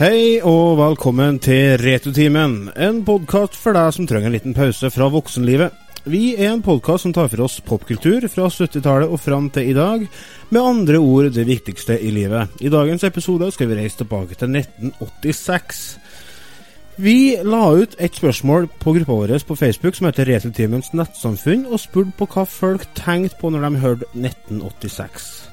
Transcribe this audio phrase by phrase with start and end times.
[0.00, 5.10] Hei og velkommen til Returtimen, en podkast for deg som trenger en liten pause fra
[5.12, 5.74] voksenlivet.
[6.08, 9.74] Vi er en podkast som tar for oss popkultur fra 70-tallet og fram til i
[9.76, 10.06] dag,
[10.48, 12.48] med andre ord det viktigste i livet.
[12.64, 15.84] I dagens episode skal vi reise tilbake til 1986.
[16.96, 21.84] Vi la ut et spørsmål på gruppa vår på Facebook som heter Returtimens nettsamfunn, og
[21.84, 25.49] spurte på hva folk tenkte på når de hørte 1986.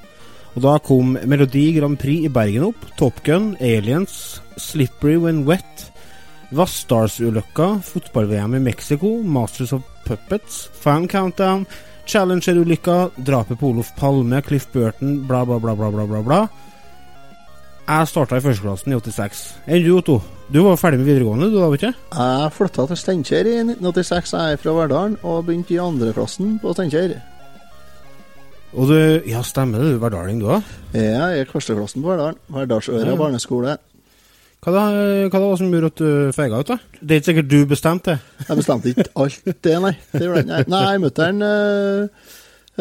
[0.57, 5.83] Og da kom Melodi Grand Prix i Bergen opp, Top Gun, Aliens, Slippery When Wet,
[6.57, 11.67] Vassdalsulykka, fotball-VM i Mexico, Masters of Puppets, Fan Countdown,
[12.09, 16.23] Challenger-ulykka, drapet på Olof Palme, Cliff Burton, bla, bla, bla, bla, bla, bla.
[16.25, 16.41] bla.
[17.87, 19.45] Jeg starta i førsteklassen i 86.
[19.69, 20.17] Enn du, Otto?
[20.49, 22.03] Du var ferdig med videregående, du da, vet du?
[22.17, 24.33] Jeg flytta til Steinkjer i 1986.
[24.33, 27.19] Jeg er fra Verdalen og begynte i andreklassen på Steinkjer.
[28.75, 28.95] Og du,
[29.29, 30.63] Ja, stemmer det, du er verdalning du òg?
[30.93, 32.39] Ja, jeg er førsteklassen på Verdalen.
[32.51, 33.15] Verdalsøra Ja.
[33.15, 33.77] barneskole.
[34.61, 34.83] Hva, da,
[35.29, 36.77] hva da var som gjorde at du feiga ut, da?
[36.99, 38.47] Det er ikke sikkert du bestemte det?
[38.49, 39.93] Jeg bestemte ikke alt det, nei.
[40.11, 40.67] Det jeg.
[40.73, 42.07] Nei, mutter'n øh,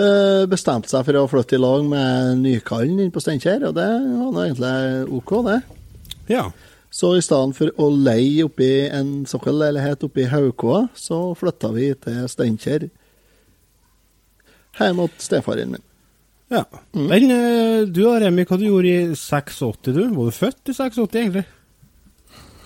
[0.00, 3.86] øh, bestemte seg for å flytte i lag med Nykallen inn på Steinkjer, og det
[3.86, 5.60] var nå egentlig OK, det.
[6.32, 6.48] Ja.
[6.90, 11.70] Så i stedet for å leie oppi en sokkelleilighet leilighet oppe i Haukåa, så flytta
[11.76, 12.88] vi til Steinkjer.
[14.78, 15.84] Hjemme hos stefaren min.
[16.52, 16.62] ja.
[16.92, 20.02] Men eh, du da, Remi, hva du gjorde i 86, du?
[20.14, 21.44] Var du født i 86, egentlig?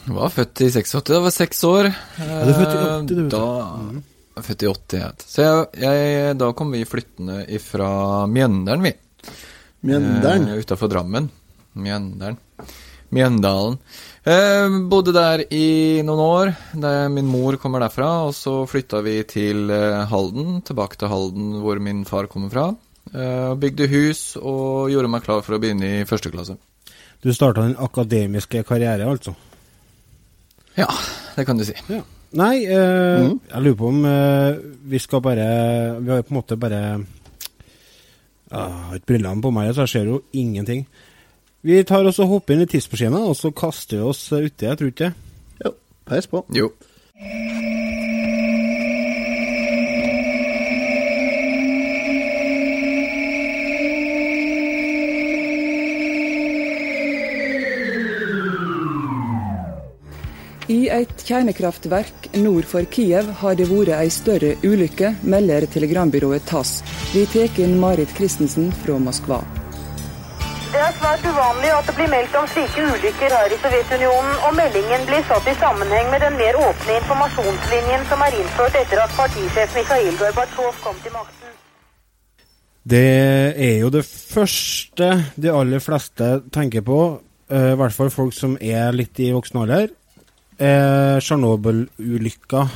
[0.07, 1.91] Jeg var født i 86, da var jeg seks år.
[2.19, 3.23] Ja, du er født i 80, du.
[3.35, 3.43] Da,
[4.01, 5.11] jeg er født i 80, ja.
[5.23, 7.91] Så jeg, jeg, da kom vi flyttende ifra
[8.33, 8.95] Mjøndalen, vi.
[9.87, 10.49] Mjøndalen.
[10.55, 11.31] Eh, Utafor Drammen.
[11.79, 12.41] Mjøndalen.
[13.15, 13.79] Mjøndalen.
[14.25, 16.53] Eh, bodde der i noen år.
[16.83, 18.11] Der min mor kommer derfra.
[18.29, 22.71] Og så flytta vi til eh, Halden, tilbake til Halden hvor min far kommer fra.
[23.11, 26.57] Eh, bygde hus og gjorde meg klar for å begynne i første klasse.
[27.21, 29.35] Du starta den akademiske karriere, altså?
[30.79, 30.89] Ja,
[31.37, 31.75] det kan du si.
[31.91, 32.05] Ja.
[32.39, 35.47] Nei, eh, jeg lurer på om eh, vi skal bare
[35.99, 39.93] Vi har på en måte bare ah, Jeg har ikke brillene på meg, så jeg
[39.97, 40.85] ser jo ingenting.
[41.61, 44.79] Vi tar oss og hopper inn i tidsmaskinen, og så kaster vi oss uti, jeg
[44.81, 45.13] tror ikke det.
[45.67, 45.75] Jo,
[46.09, 46.41] peis på.
[46.57, 46.71] Jo.
[60.71, 66.79] I et kjernekraftverk nord for Kiev har det vært ei større ulykke, melder telegrambyrået TASS.
[67.13, 69.43] Vi tar inn Marit Christensen fra Moskva.
[70.71, 74.53] Det er svært uvanlig at det blir meldt om slike ulykker her i Sovjetunionen, og
[74.55, 79.17] meldingen blir satt i sammenheng med den mer åpne informasjonslinjen som er innført etter at
[79.19, 81.57] partisjef Mikhail Gorbatsjov kom til makten.
[82.91, 83.03] Det
[83.67, 87.01] er jo det første de aller fleste tenker på,
[87.51, 89.91] eh, i hvert fall folk som er litt i voksen alder.
[90.61, 92.67] er Tsjernobyl-ulykka.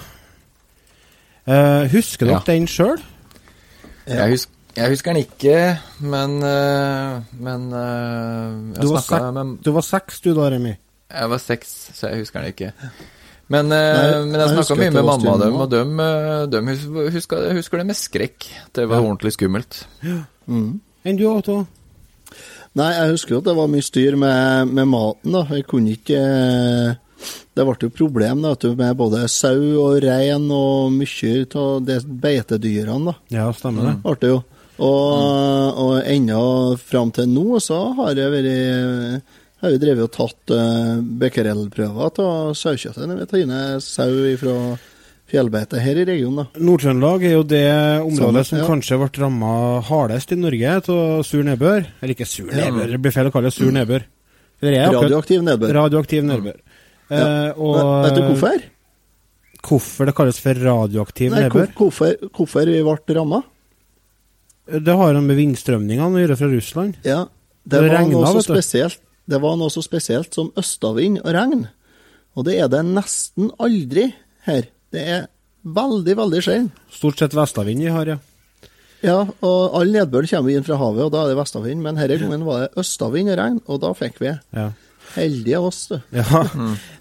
[1.47, 2.43] Eh, husker dere Ja.
[2.47, 2.99] den sjøl?
[4.07, 5.59] Jeg, hus jeg husker den ikke,
[6.01, 10.75] men øh, Men jeg Du, var seks, med du var seks du da, Remi.
[11.15, 12.73] Jeg var seks, så jeg husker den ikke.
[13.53, 15.99] Men, øh, Nei, men jeg jeg snakka mye med mamma og dem, og dem,
[16.51, 16.85] dem hus
[17.15, 18.47] husker, husker det med skrekk.
[18.75, 19.07] Det var Ja.
[19.09, 19.87] ordentlig skummelt.
[20.49, 21.67] Enn du, Otto?
[22.75, 25.45] Nei, jeg husker jo at det var mye styr med, med maten, da.
[25.55, 26.97] Jeg kunne ikke eh,
[27.55, 33.13] Det ble jo problem da, med både sau og rein og mye av de beitedyrene,
[33.13, 33.15] da.
[33.31, 33.95] Ja, stemmer det.
[34.03, 34.41] Ble det jo.
[34.75, 36.45] Og, og ennå
[36.83, 42.51] fram til nå så har jeg vært har vi drevet og tatt uh, becquerel-prøver av
[42.59, 44.57] sauekjøttet når vi tar sau fra
[45.31, 46.51] fjellbeite her i regionen.
[46.61, 47.65] Nord-Trøndelag er jo det
[48.03, 48.67] området Samme, som ja.
[48.69, 49.55] kanskje ble ramma
[49.89, 51.89] hardest i Norge av sur nedbør.
[52.01, 54.05] Eller ikke sur nedbør, det blir feil å kalle det sur nedbør.
[54.65, 55.75] Er akkurat- Radioaktiv nedbør.
[55.77, 56.61] Radioaktiv nedbør.
[57.11, 57.17] Ja.
[57.17, 58.63] Eh, og Vet du hvorfor?
[59.65, 61.73] Hvorfor det kalles for radioaktiv Nei, nedbør?
[61.77, 63.43] hvorfor, hvorfor vi ble ramma?
[64.67, 66.95] Det har han med vindstrømningene å gjøre fra Russland.
[67.05, 67.25] Ja,
[67.65, 71.33] Det det var, regnet, noe så spesielt, det var noe så spesielt som østavind og
[71.37, 71.67] regn.
[72.37, 74.11] Og det er det nesten aldri
[74.49, 74.67] her.
[74.93, 75.27] Det er
[75.65, 76.71] veldig, veldig sjelden.
[76.93, 78.19] Stort sett vestavind vi har, ja.
[79.05, 81.83] Ja, og all nedbør kommer inn fra havet, og da er det vestavind.
[81.85, 84.33] Men denne gangen var det østavind og regn, og da fikk vi.
[84.57, 84.71] ja.
[85.15, 85.99] Heldige oss, du.
[86.17, 86.41] Ja,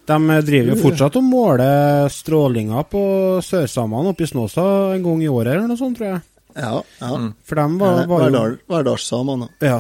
[0.06, 3.02] De driver jo fortsatt og måler strålinga på
[3.42, 6.22] sørsamene oppe i Snåsa en gang i året eller noe sånt, tror jeg.
[6.56, 7.12] Ja, ja.
[7.48, 9.48] For dem var, var jo Hverdal- Hverdalssamene.
[9.66, 9.80] Ja,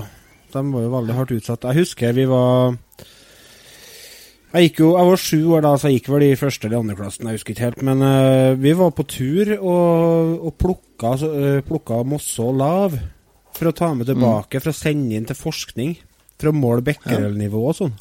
[0.54, 1.68] de var jo veldig hardt utsatt.
[1.70, 2.78] Jeg husker vi var
[4.54, 6.84] Jeg gikk jo, jeg var sju år da, så jeg gikk vel i første eller
[6.84, 7.82] andre klassen, jeg husker ikke helt.
[7.82, 12.94] Men uh, vi var på tur og, og plukka, så, eh, plukka mosse og lav
[13.58, 15.96] for å ta med tilbake, for å sende inn til forskning.
[16.38, 17.96] For å måle becquerel-nivå og sånn.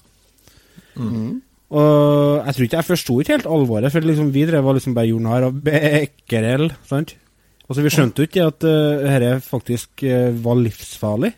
[1.73, 4.93] Og jeg tror ikke jeg forsto ikke helt alvoret, for liksom vi drev og liksom
[4.97, 7.15] bare gjorde narr av becquerel, sant?
[7.69, 11.33] Altså, vi skjønte jo ikke at uh, dette faktisk uh, var livsfarlig.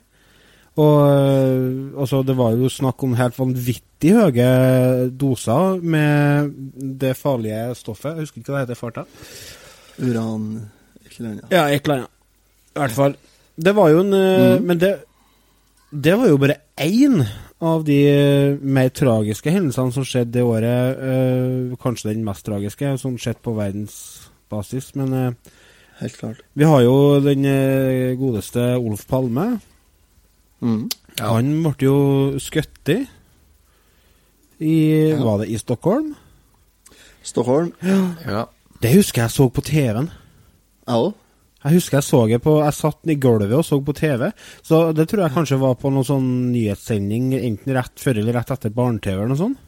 [0.83, 4.49] Og uh, altså, det var jo snakk om helt vanvittig høye
[5.15, 6.55] doser med
[7.05, 8.15] det farlige stoffet.
[8.15, 9.07] Jeg husker ikke hva det heter i farta.
[10.03, 10.49] Uran
[11.15, 11.49] eller annet.
[11.53, 12.15] Ja, et eller annet.
[12.75, 13.19] I hvert fall.
[13.55, 14.65] Det var jo en mm.
[14.67, 14.97] Men det,
[15.95, 17.21] det var jo bare én
[17.65, 17.99] av de
[18.61, 20.99] mer tragiske hendelsene som skjedde det året.
[20.99, 24.95] eh, kanskje den mest tragiske, sånn sett på verdensbasis.
[24.99, 25.53] Men eh,
[26.01, 26.41] Helt klart.
[26.55, 29.61] vi har jo den eh, godeste Olf Palme.
[30.63, 30.89] Mm.
[31.19, 31.33] Ja.
[31.37, 31.97] Han ble jo
[32.43, 32.99] skutt i
[34.65, 35.19] Ja.
[35.23, 36.15] Var det i Stockholm?
[37.23, 37.73] Stockholm.
[37.83, 38.47] Ja.
[38.81, 40.11] Det husker jeg så på TV-en.
[40.87, 41.15] Jeg òg.
[41.65, 44.31] Jeg husker jeg så det på Jeg satt i gulvet og så på TV.
[44.63, 48.51] Så det tror jeg kanskje var på noen sånn nyhetssending enten rett før eller rett
[48.53, 49.59] etter barne-TV eller noe sånt.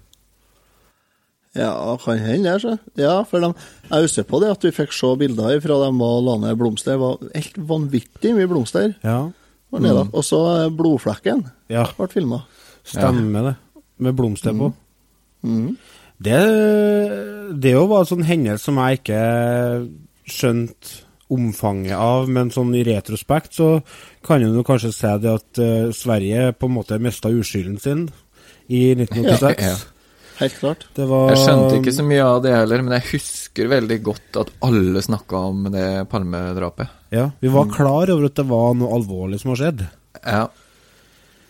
[1.57, 2.61] Ja, kan hende det.
[2.63, 2.77] så.
[3.01, 3.53] Ja, for de,
[3.91, 6.97] jeg husker på det at vi fikk se bilder fra dem var la ned blomster.
[6.97, 8.93] Det var helt vanvittig mye blomster.
[9.05, 9.21] Ja.
[9.73, 10.07] var nede.
[10.13, 11.87] Og så eh, blodflekken ja.
[11.97, 12.43] ble filma.
[12.87, 13.57] Stemmer det.
[14.05, 14.71] Med blomster på.
[15.47, 15.73] Mm.
[16.23, 16.43] Det,
[17.61, 19.25] det jo var en sånn hendelse som jeg ikke
[20.27, 21.03] skjønte
[21.33, 23.71] omfanget av, men sånn i retrospekt så
[24.27, 28.07] kan en kanskje si det at uh, Sverige på en måte mista uskylden sin
[28.71, 29.59] i 1986.
[29.59, 29.96] Ja, ja.
[30.37, 30.85] Helt klart.
[30.97, 34.41] Det var Jeg skjønte ikke så mye av det heller, men jeg husker veldig godt
[34.43, 36.93] at alle snakka om det Palme-drapet.
[37.15, 39.87] Ja, vi var klar over at det var noe alvorlig som har skjedd.
[40.21, 40.45] Ja.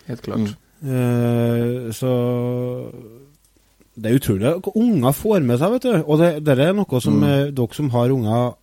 [0.07, 0.55] Helt klart.
[0.87, 2.13] Eh, så
[3.97, 5.95] det er utrolig hva unger får med seg, vet du.
[6.05, 7.55] Og det, det er noe som mm.
[7.57, 8.55] dere som har unger,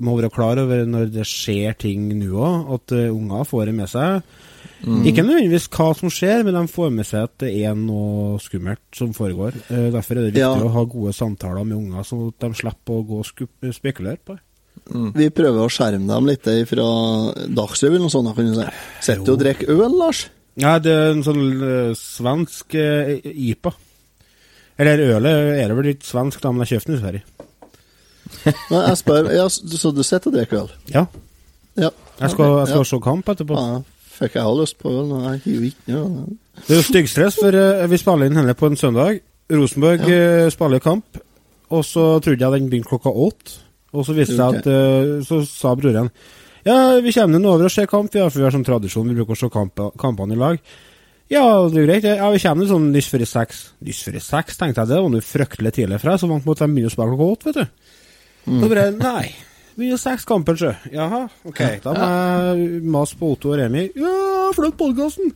[0.00, 3.76] må være klar over når det skjer ting nå òg, at eh, unger får det
[3.82, 4.38] med seg.
[4.80, 8.80] Ikke nødvendigvis hva som skjer, men de får med seg at det er noe skummelt
[8.96, 9.58] som foregår.
[9.68, 10.54] Eh, derfor er det viktig Ja.
[10.56, 14.36] å ha gode samtaler med unger, sånn at de slipper å gå og spekulere på
[14.36, 14.44] det.
[14.90, 16.86] Vi prøver å skjerme dem litt fra
[17.52, 18.30] Dagsrevyen og sånn.
[18.34, 18.70] si.
[19.00, 20.28] Sitter du og drikker øl, Lars?
[20.56, 23.72] Ja, det er en sånn uh, svensk uh, IPA.
[24.80, 27.22] Eller ølet er det vel litt svensk, da, men jeg kjøpte den i Sverige.
[28.72, 30.70] Nei, jeg spør, ja, Så du sitter og drikker øl?
[30.94, 31.06] Ja.
[31.76, 31.90] Ja.
[32.20, 32.88] Jeg skal, jeg skal ja.
[32.90, 33.56] se kamp etterpå.
[33.60, 33.80] Ja,
[34.20, 36.36] fikk jeg lyst på øl, jeg hiver ikke noe.
[36.60, 39.22] Det er jo styggstress, for eh, vi spiller inn henne på en søndag.
[39.50, 40.46] Rosenborg ja.
[40.52, 41.18] spiller kamp,
[41.74, 43.58] og så trodde jeg den begynte klokka åtte.
[43.90, 46.12] Og så viste det seg at eh, Så sa broren
[46.62, 49.18] Ja, vi kommer nå over og ser kamp, ja, for vi har sånn tradisjon, vi
[49.18, 50.60] bruker å se kamp, kampene i lag.
[51.30, 52.06] Ja, det er greit.
[52.06, 53.60] Ja, vi kommer sånn lyst før i seks.
[53.86, 54.90] Lyst før i seks, tenkte jeg.
[54.90, 57.14] Det var nå fryktelig tidlig for deg, så vant mot at de begynner å spille
[57.14, 57.94] klokka åtte, vet du.
[58.50, 58.58] Mm.
[58.58, 59.28] Så bare Nei.
[59.78, 60.72] Begynner seks kampen, sjø.
[60.92, 61.60] Jaha, ok.
[61.84, 63.86] Da må jeg mase på Otto og Remi.
[63.96, 64.14] Ja,
[64.56, 65.30] flytt podkasten!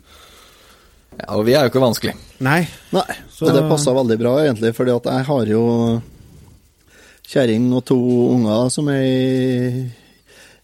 [1.14, 2.16] Ja, og vi er jo ikke vanskelig.
[2.42, 2.64] Nei.
[2.92, 6.02] Nei, Så- det passer veldig bra, egentlig, fordi at jeg har jo
[7.30, 7.98] kjerring og to
[8.34, 9.92] unger som er i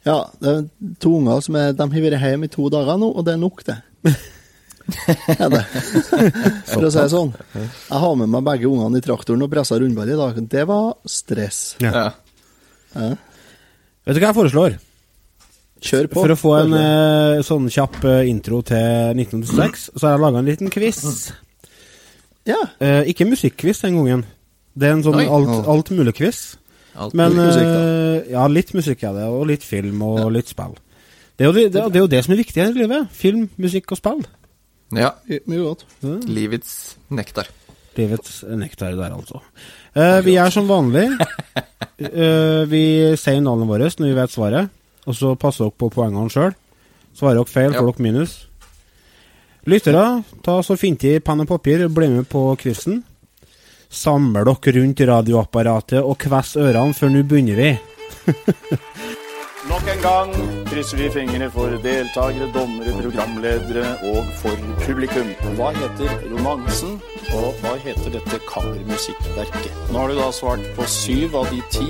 [0.05, 0.67] Ja, det er
[0.99, 3.39] to unger som er De har vært hjemme i to dager nå, og det er
[3.39, 3.79] nok, det.
[5.39, 5.65] er det.
[6.67, 7.33] For å si det sånn.
[7.55, 10.41] Jeg har med meg begge ungene i traktoren og pressa rundball i dag.
[10.51, 11.77] Det var stress.
[11.81, 12.11] Ja.
[12.97, 13.15] Ja.
[14.11, 14.73] Vet du hva jeg foreslår?
[15.87, 16.23] Kjør på.
[16.25, 20.41] For å få en eh, sånn kjapp eh, intro til 1906, så har jeg laga
[20.41, 20.99] en liten quiz.
[22.51, 22.59] Ja.
[22.83, 24.25] Eh, ikke musikkquiz den gangen.
[24.75, 25.29] Det er en sånn Oi.
[25.31, 26.41] alt, alt mulig-quiz.
[26.99, 30.51] Alt Men Litt musikk, eh, Ja, litt musikk er det, og litt film og litt
[30.51, 30.75] spill.
[31.39, 33.15] Det er, jo det, det, det er jo det som er viktig her i livet.
[33.15, 34.27] Film, musikk og spill.
[34.99, 35.15] Ja.
[35.47, 35.87] Mye godt.
[36.27, 36.75] Livets
[37.15, 37.47] nektar.
[38.01, 39.43] Livets nektar der, altså.
[39.95, 41.07] Uh, vi er som vanlig.
[42.01, 42.83] Uh, vi
[43.21, 44.73] sier navnet vårt når vi vet svaret,
[45.07, 46.57] og så passer dere på poengene sjøl.
[47.17, 48.39] Svarer dere feil, får dere minus.
[49.69, 50.05] Lyttere,
[50.43, 53.03] ta så fint i penn og papir, bli med på quizen.
[53.91, 57.73] Samle dere rundt radioapparatet og kvess ørene, for nå begynner vi.
[59.71, 60.31] Nok en gang
[60.67, 65.31] krysser vi fingrene for deltakere, dommere, programledere og for publikum.
[65.55, 66.97] Hva heter romansen,
[67.39, 69.71] og hva heter dette kammermusikkverket?
[69.93, 71.87] Nå har du da svart på syv av de ti,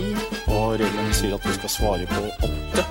[0.52, 2.84] og reglene sier at du skal svare på åtte.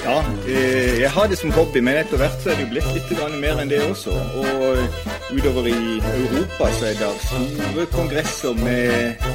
[0.00, 0.16] Ja,
[0.48, 3.36] eh, jeg har det som hobby, men etter hvert så er det jo blitt litt
[3.36, 4.16] mer enn det også.
[4.16, 9.30] Og utover i Europa så er det store kongresser med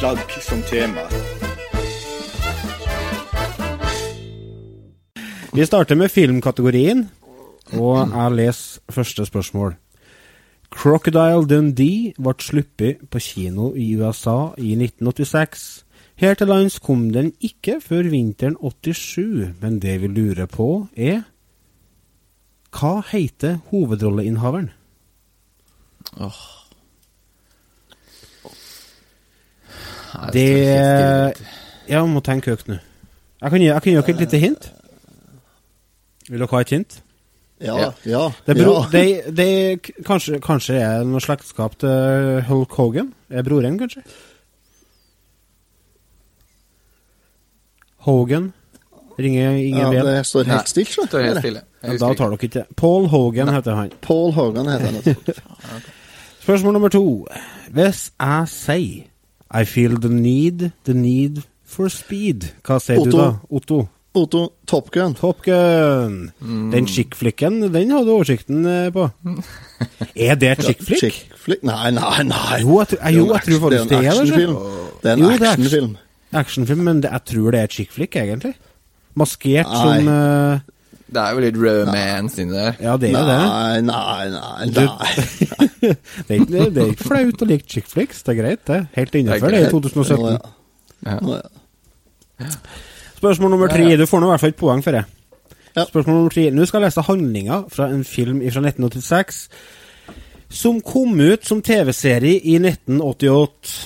[0.00, 1.04] flagg som tema.
[5.52, 7.10] Vi starter med filmkategorien,
[7.76, 9.74] og jeg leser første spørsmål.
[10.72, 15.84] Crocodile Dundee ble sluppet på kino i USA i 1986.
[16.16, 21.20] Her til lands kom den ikke før vinteren 87, men det vi lurer på er
[22.72, 24.70] Hva heter hovedrolleinnehaveren?
[26.16, 26.42] Oh.
[30.32, 31.36] Det.
[31.88, 32.80] Jeg må tenke høyt nå.
[33.42, 34.72] Jeg kan gi jeg kan gi dere et lite hint.
[36.28, 37.02] Vil dere ha et hint?
[37.62, 37.90] Ja, Ja.
[38.04, 38.22] ja.
[38.46, 38.88] Det er, bro, ja.
[38.92, 39.76] De, det er
[40.06, 43.12] kanskje, kanskje er noe slektskap til Hulk Hogan?
[43.30, 44.02] Er broren, kanskje?
[48.02, 48.52] Hogan?
[49.18, 51.06] Ringer ingen ja, det står helt stilt, så.
[51.06, 51.62] Står helt stille.
[51.82, 53.90] Ja, da tar dere ikke Paul Hogan heter han.
[54.02, 55.82] Paul Hogan heter han.
[56.42, 57.26] Spørsmål nummer to.
[57.70, 59.08] Hvis jeg sier
[59.52, 63.26] I feel the need, the need for speed, hva sier du da?
[63.50, 63.84] Otto.
[64.14, 65.14] Otto Top Gun.
[65.16, 66.30] Top Gun.
[66.40, 66.70] Mm.
[66.72, 69.06] Den chick-flicken, den hadde du oversikten eh, på.
[70.28, 71.00] Er det chick-flick?
[71.00, 71.62] Chick flick?
[71.64, 72.58] Nei, nei, nei.
[72.60, 74.10] Jo, jeg, tror- jo, jeg tror faktisk det er det.
[74.12, 74.58] actionfilm.
[75.02, 75.96] Det er en actionfilm.
[76.42, 78.52] Actionfilm, men det, jeg tror det er chick-flick, egentlig.
[79.18, 79.80] Maskert Nei.
[79.80, 80.60] som uh,
[81.12, 82.78] Det er jo litt romance inni der.
[82.80, 83.40] Ja, det er jo det.
[83.48, 84.70] Nei, nei, nei.
[84.76, 85.10] Nei.
[86.28, 88.78] Det er det er ikke flaut å like chick-flicks, det er greit, det.
[88.94, 90.38] Helt innenfor det i 2017.
[91.02, 91.16] Ja.
[91.18, 91.40] Ja.
[92.44, 92.54] Ja.
[93.22, 93.86] Spørsmål nummer tre.
[93.94, 95.04] Du får nå i hvert fall et poeng for det.
[95.76, 95.84] Ja.
[95.86, 96.48] Spørsmål nummer tre.
[96.50, 99.44] Nå skal jeg lese handlinga fra en film fra 1986
[100.52, 103.76] som kom ut som TV-serie i 1988.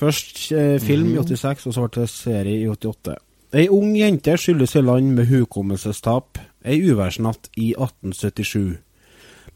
[0.00, 3.14] Først eh, film i 86, og så ble det serie i 88.
[3.60, 8.78] Ei ung jente skyldes i land med hukommelsestap ei uværsnatt i 1877.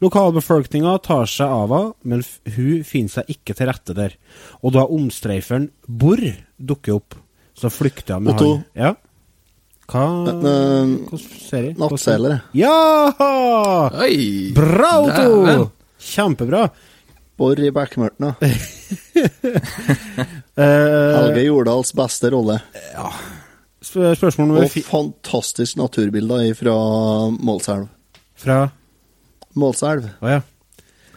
[0.03, 2.23] Lokalbefolkninga tar seg av henne, men
[2.57, 4.15] hun finner seg ikke til rette der.
[4.63, 6.23] Og da omstreiferen Borr
[6.55, 7.15] dukker opp,
[7.55, 8.49] så flykter hun med Otto.
[8.55, 8.65] han.
[8.75, 8.95] Ja.
[9.85, 11.75] Hva Hvilken serie?
[11.77, 12.39] Nattselere.
[12.57, 13.13] Ja!
[14.01, 14.51] Oi!
[14.55, 15.67] Bra, Otto!
[16.01, 16.65] Kjempebra.
[17.37, 18.35] Borr i bekmørten, da.
[20.55, 22.53] Eh, Helge Jordals beste rolle.
[22.93, 23.09] Ja.
[23.83, 26.75] spørsmål nummer Og fantastisk naturbilder fra
[27.35, 27.89] Målselv.
[28.39, 28.61] Fra
[29.59, 30.07] Målselv.
[30.23, 30.39] Å ja.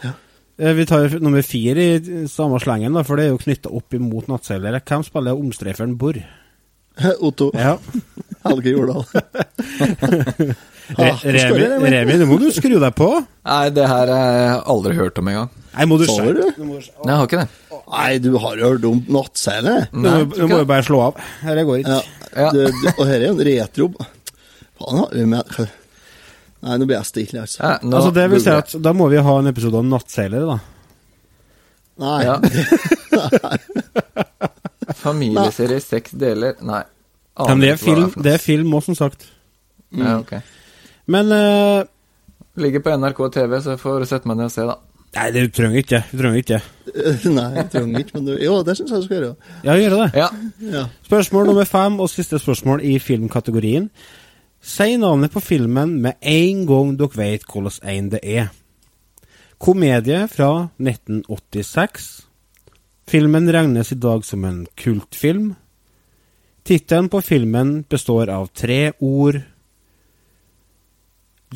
[0.02, 0.10] Ja.
[0.58, 3.94] Eh, Vi tar nummer fire i samme slengen, da, for det er jo knytta opp
[3.94, 4.82] imot nattseilere.
[4.82, 6.18] Hvem spiller omstreiferen Borr?
[7.28, 7.50] Otto.
[7.54, 7.76] Ja.
[8.48, 9.04] Helge Jordal.
[10.96, 12.14] Ah, Remi, Remi?
[12.16, 13.10] Nå må du skru deg på.
[13.44, 15.50] Nei, det her har jeg aldri hørt om engang.
[15.74, 16.54] Nei, må du se skjerpe du?
[16.56, 17.48] Du Nei, jeg har ikke det.
[17.92, 19.74] Nei, du har jo hørt om Nattseile?
[19.92, 20.62] Nå du må- det.
[20.62, 21.20] du bare slå av.
[21.42, 21.98] Dette går ikke.
[21.98, 22.00] Ja.
[22.38, 22.48] Ja.
[22.56, 26.96] Du, du, og her er jo en retro Faen, har vi med Nei, nå blir
[26.96, 27.60] jeg stille, altså.
[27.60, 30.48] Ja, nå Altså, det vil si at da må vi ha en episode om nattseilere,
[30.48, 30.58] da.
[32.00, 32.20] Nei.
[32.24, 32.40] Ja.
[34.96, 36.82] Familieserie, seks deler Nei.
[37.38, 39.28] Aner Men det er film, det er film også, som sagt.
[39.94, 40.32] Ja, ok.
[41.06, 41.86] Men uh,
[42.58, 44.74] Ligger på NRK TV, så jeg får sette meg ned og se, da.
[45.16, 46.02] Nei, det trenger ikke det.
[46.10, 47.30] Du trenger ikke det.
[47.38, 49.34] Nei, jeg trenger ikke, men du Jo, det syns jeg du skal gjøre.
[49.64, 50.08] Ja, gjør det.
[50.18, 50.28] Ja.
[50.74, 50.84] Ja.
[51.06, 53.88] Spørsmål nummer fem og siste spørsmål i filmkategorien.
[54.60, 58.50] Si navnet på filmen med en gang dere vet hvordan en det er.
[59.58, 62.27] Komedie fra 1986.
[63.08, 65.54] Filmen regnes i dag som en kultfilm.
[66.68, 69.38] Tittelen på filmen består av tre ord.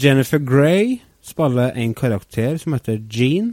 [0.01, 3.51] Jennifer Grey spiller en karakter som heter Jean.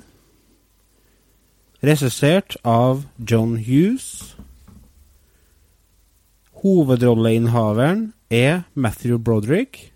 [1.84, 4.38] Regissert av John Hughes.
[6.64, 9.92] Hovedrolleinnehaveren er Matthew Broderick.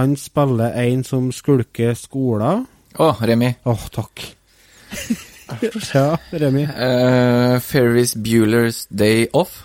[0.00, 2.64] Han spiller en som skulker skolen.
[2.96, 3.52] Å, Remi.
[3.68, 4.35] Åh, takk.
[5.94, 6.64] Ja, Remi.
[6.66, 9.62] Uh, Ferris Bueller's Day Off.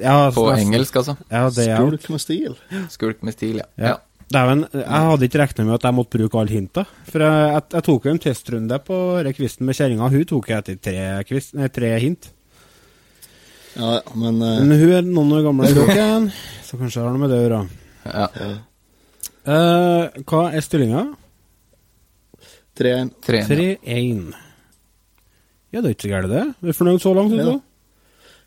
[0.00, 0.72] Ja, På nesten.
[0.72, 1.16] engelsk, altså.
[1.28, 2.56] Ja, Skulk med stil.
[2.90, 3.68] Skulk med stil, ja.
[3.76, 3.98] Ja.
[4.32, 6.84] Dæven, jeg hadde ikke regna med at jeg måtte bruke alle hinta.
[7.10, 10.08] For jeg, jeg, jeg tok jo en testrunde på rekvisten kvisten med kjerringa.
[10.14, 12.30] Hun tok jeg etter tre, kvist, nei, tre hint.
[13.76, 14.60] Ja, men uh...
[14.64, 16.06] Men hun er noen år gammel, dere,
[16.66, 17.64] så kanskje det har noe med det å gjøre.
[18.08, 18.52] ja.
[19.42, 21.00] Uh, hva er stillinga?
[22.78, 24.32] 3-1.
[25.72, 25.76] Tre.
[25.76, 25.76] 3-1.
[25.76, 26.42] Ja, det er ikke så gærent, det.
[26.42, 27.32] Er du fornøyd så langt?
[27.36, 27.46] Ja.
[27.48, 27.62] Otto?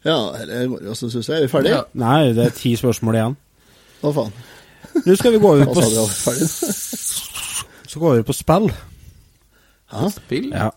[0.06, 1.38] Ja, så syns jeg.
[1.40, 1.80] Er vi ferdige?
[1.80, 1.84] Ja.
[1.98, 3.38] Nei, det er ti spørsmål igjen.
[4.06, 4.36] Å, faen.
[5.06, 6.48] Nå skal vi gå over på vi var ferdig.
[7.96, 8.70] Så går vi over på spill.
[9.94, 10.10] Hæ?
[10.14, 10.50] Spill?
[10.54, 10.70] Ja.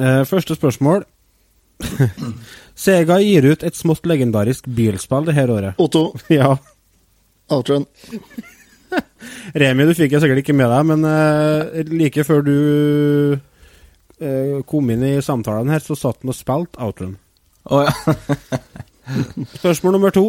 [0.00, 1.04] Eh, første spørsmål.
[2.84, 5.78] Sega gir ut et smått legendarisk bilspill det her året.
[5.80, 6.56] Otto, Ja.
[7.52, 7.86] outrun.
[9.54, 12.54] Remi, du fikk jeg sikkert ikke med deg, men eh, like før du
[14.70, 17.18] kom inn i samtalen her, så satt han og spilte outroen.
[17.64, 18.14] Oh, ja.
[19.58, 20.26] Spørsmål nummer to.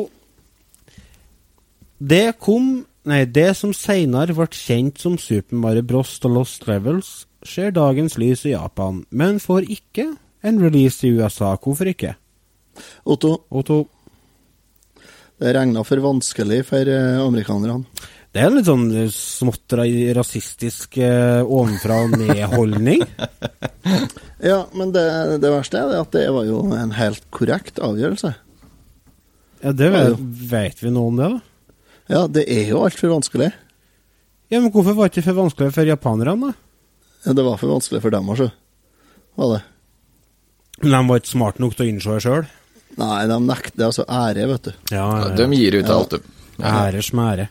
[1.99, 6.15] Det kom Nei, det som seinere ble kjent som Super Mario Bros.
[6.25, 10.07] og Lost Levels, ser dagens lys i Japan, men får ikke
[10.41, 11.51] en release i USA.
[11.53, 12.15] Hvorfor ikke?
[13.05, 13.83] Otto, Otto,
[15.37, 17.83] det regna for vanskelig for eh, amerikanerne.
[18.35, 19.71] Det er en litt sånn eh, smått
[20.17, 23.05] rasistisk eh, ovenfra og ned-holdning.
[24.45, 25.01] Ja, men det,
[25.41, 28.31] det verste er at det var jo en helt korrekt avgjørelse.
[29.63, 30.19] Ja, det vet,
[30.51, 31.71] vet vi noe om det, da.
[32.11, 33.47] Ja, det er jo altfor vanskelig.
[34.51, 36.91] Ja, Men hvorfor var det ikke for vanskelig for japanerne, da?
[37.25, 38.49] Ja, det var for vanskelig for dem, altså.
[39.39, 39.61] Var det.
[40.83, 42.49] Men de var ikke smarte nok til å innse det sjøl.
[43.01, 44.73] Nei, de nekter altså ære, vet du.
[44.93, 46.33] Ja, Ja, ja, de gir ut alt, du.
[46.59, 47.47] Ja, Ære smære.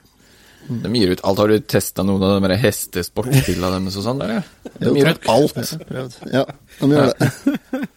[0.68, 1.38] De gir ut alt.
[1.42, 4.23] Har du testa noen av de hestesportspillene deres og sånn?
[4.80, 5.59] De gir ut alt.
[6.33, 6.44] Ja,
[6.80, 7.30] de gjør det.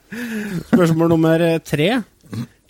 [0.71, 1.89] Spørsmål nummer tre.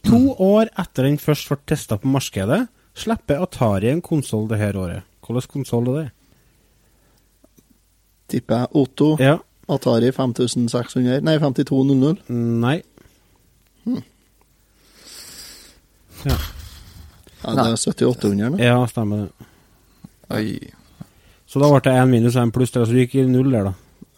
[0.08, 2.62] To år etter den først ble testa på markedet,
[2.98, 5.04] slipper Atari en konsoll det her året.
[5.27, 6.08] Hvilken konsoll er det?
[8.32, 9.38] Tipper jeg Otto, Ja.
[9.68, 12.22] Atari 5600 Nei, 5200.
[12.32, 12.77] Nei.
[16.25, 16.38] Ja,
[17.44, 18.63] Ja, det er 7800 da.
[18.63, 19.47] ja stemmer det.
[20.36, 20.58] Oi.
[21.48, 23.50] Så da ble det én minus og én pluss tre, så du gikk i null
[23.54, 23.74] der, da.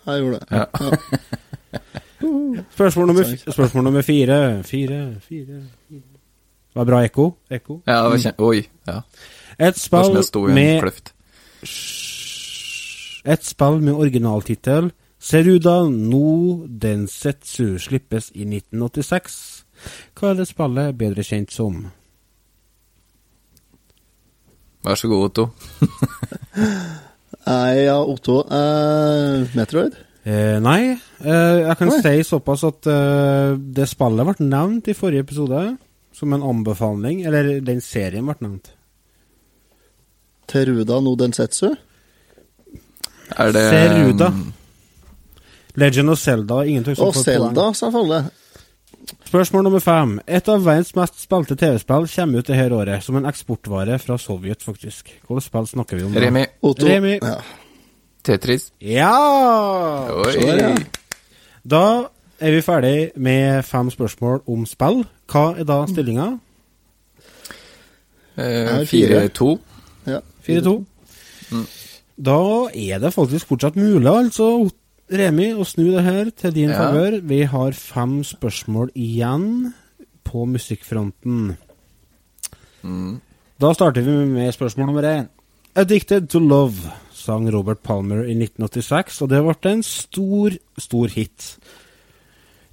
[0.10, 0.48] Jeg gjorde det.
[0.52, 0.66] Ja.
[2.76, 4.64] Spørsmål nummer, spørsmål nummer fire.
[4.64, 6.02] Fire, fire, fire.
[6.76, 7.36] Var det bra ekko?
[7.52, 7.82] Ekko?
[7.88, 8.40] Ja, det var kjent.
[8.40, 8.68] Oi.
[8.88, 9.00] Ja.
[9.60, 10.14] Et spill
[10.54, 11.14] med kløft.
[13.26, 19.66] Et spill med originaltittel Seruda no Densetsu slippes i 1986.
[20.16, 21.90] Hva er det spillet bedre kjent som?
[24.86, 25.50] Vær så god, Otto.
[27.50, 29.98] Nei, ja, Otto uh, Metroid?
[30.30, 30.92] Eh, nei,
[31.24, 32.00] eh, jeg kan Nei.
[32.04, 35.62] si såpass at eh, det spillet ble nevnt i forrige episode
[36.14, 38.74] som en anbefaling, eller den serien ble nevnt.
[40.50, 41.72] Teruda no Densetsu?
[43.38, 44.28] Er det Seruda.
[44.34, 44.54] um,
[45.80, 46.64] Legend of Zelda.
[46.66, 48.24] Ingenting som Og Zelda, selvfølgelig.
[49.26, 50.18] Spørsmål nummer fem.
[50.28, 54.18] Et av verdens mest spilte TV-spill kommer ut det her året, som en eksportvare fra
[54.22, 55.12] Sovjet, faktisk.
[55.28, 56.14] Hvilket spill snakker vi om?
[56.14, 56.24] da?
[56.26, 56.46] Remi.
[56.62, 56.88] Otto.
[56.88, 57.16] Remi.
[57.22, 57.38] Ja.
[58.26, 58.70] Tetris.
[58.84, 59.14] Ja!
[60.14, 60.32] Oi.
[60.34, 60.76] Så der, ja.
[61.70, 61.84] Da
[62.40, 65.04] er vi ferdig med fem spørsmål om spill.
[65.32, 66.30] Hva er da stillinga?
[68.40, 69.26] Eh, er fire.
[69.30, 69.50] 4-2.
[70.08, 70.20] ja.
[70.48, 70.76] 4-2.
[72.20, 72.38] Da
[72.76, 74.70] er det faktisk fortsatt mulig, altså,
[75.10, 76.78] Remi, å snu det her til din Ja.
[76.78, 77.22] favør.
[77.22, 79.74] Vi har fem spørsmål igjen
[80.24, 81.58] på musikkfronten.
[82.84, 83.22] Mm.
[83.60, 85.28] Da starter vi med spørsmål nummer én.
[85.76, 91.58] 'Addicted to Love' sang Robert Palmer i 1986, og det ble en stor, stor hit.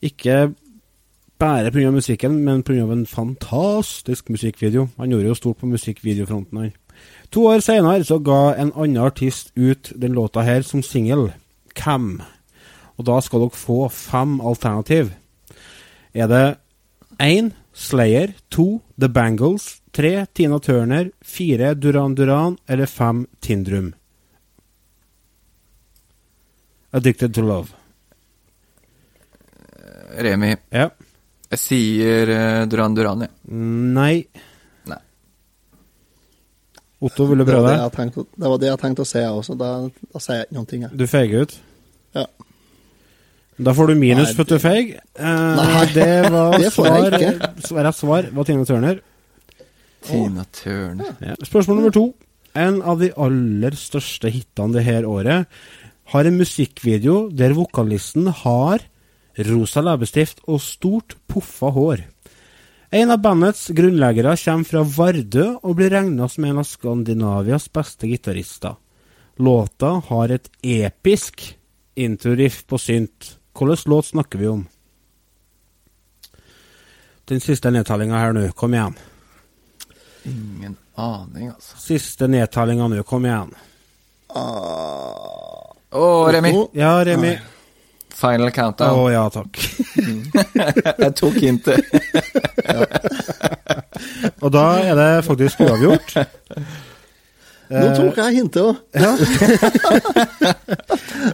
[0.03, 0.55] Ikke
[1.39, 1.91] bare pga.
[1.91, 2.93] musikken, men pga.
[2.93, 4.89] en fantastisk musikkvideo.
[4.99, 6.71] Han gjorde jo stort på musikkvideofronten, her.
[7.33, 11.33] To år senere så ga en annen artist ut den låta her som singel,
[11.77, 12.17] Cam.
[12.97, 15.13] Og da skal dere få fem alternativ.
[16.17, 16.45] Er det
[17.23, 17.53] 1.
[17.77, 18.67] Slayer, 2.
[18.97, 20.27] The Bangles, 3.
[20.33, 21.75] Tina Turner, 4.
[21.75, 23.27] Duran Duran eller 5.
[23.41, 23.93] Tindrum?
[26.97, 27.69] Addicted to Love.
[30.17, 30.55] Remi.
[30.73, 30.89] Ja.
[31.53, 33.33] Jeg sier eh, Duran Duran, jeg.
[33.97, 34.25] Nei.
[37.01, 37.71] Otto, vil du Det, var prøve?
[37.73, 39.57] det, jeg tenkte, det var det jeg tenkte å si, jeg også.
[39.61, 39.71] Da,
[40.15, 40.97] da sier jeg ikke noen ting, jeg.
[40.97, 41.57] Du feiger ut?
[42.17, 42.25] Ja.
[43.69, 44.95] Da får du minus for at du feig.
[44.97, 47.19] Eh, det var det svar,
[47.65, 49.01] svar- Rett svar var Tina Turner.
[50.07, 51.15] Tina Turner.
[51.25, 51.35] Ja.
[51.45, 52.07] Spørsmål nummer to.
[52.57, 55.47] En av de aller største hitene det her året
[56.13, 58.85] har en musikkvideo der vokalisten har
[59.51, 62.05] rosa leppestift og stort, puffa hår.
[62.97, 68.09] En av bandets grunnleggere kommer fra Vardø og blir regna som en av Skandinavias beste
[68.09, 68.79] gitarister.
[69.37, 71.43] Låta har et episk
[71.95, 73.35] introriff på synt.
[73.53, 74.63] Hvilken låt snakker vi om?
[77.29, 78.97] Den siste nedtellinga her nå, kom igjen.
[80.25, 81.77] Ingen aning, altså.
[81.77, 83.53] Siste nedtellinga nå, kom igjen.
[84.33, 86.55] Å, Remi.
[86.73, 87.35] Ja, Remi.
[88.17, 88.97] Final Countdown.
[88.97, 89.59] Å ja, takk.
[91.05, 91.85] Jeg tok hintet.
[94.41, 96.15] Og da er det faktisk uavgjort.
[97.67, 98.77] Nå tok jeg hintet òg.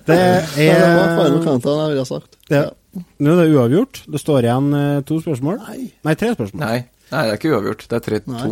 [0.07, 2.39] Det Det var final er countdown, jeg ville sagt.
[2.51, 2.63] ja.
[3.23, 4.03] Nå er det uavgjort.
[4.13, 5.61] Det står igjen eh, to spørsmål.
[5.65, 5.87] Nei.
[6.05, 6.61] Nei, tre spørsmål.
[6.61, 6.79] Nei,
[7.13, 7.85] nei, det er ikke uavgjort.
[7.89, 8.33] Det er 3-2.
[8.35, 8.51] Nei.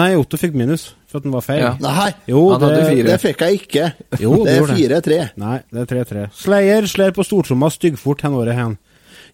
[0.00, 1.60] Nei, Otto fikk minus for at den var feil.
[1.62, 1.72] Ja.
[1.84, 3.04] Nei, Jo, Han hadde det, fire.
[3.10, 3.84] det fikk jeg ikke.
[4.22, 5.02] Jo, det er gjorde det.
[5.04, 5.18] 4-3.
[5.44, 6.24] Nei, det er 3-3.
[6.40, 8.74] Slayer slår på stortromma styggfort hen året hen.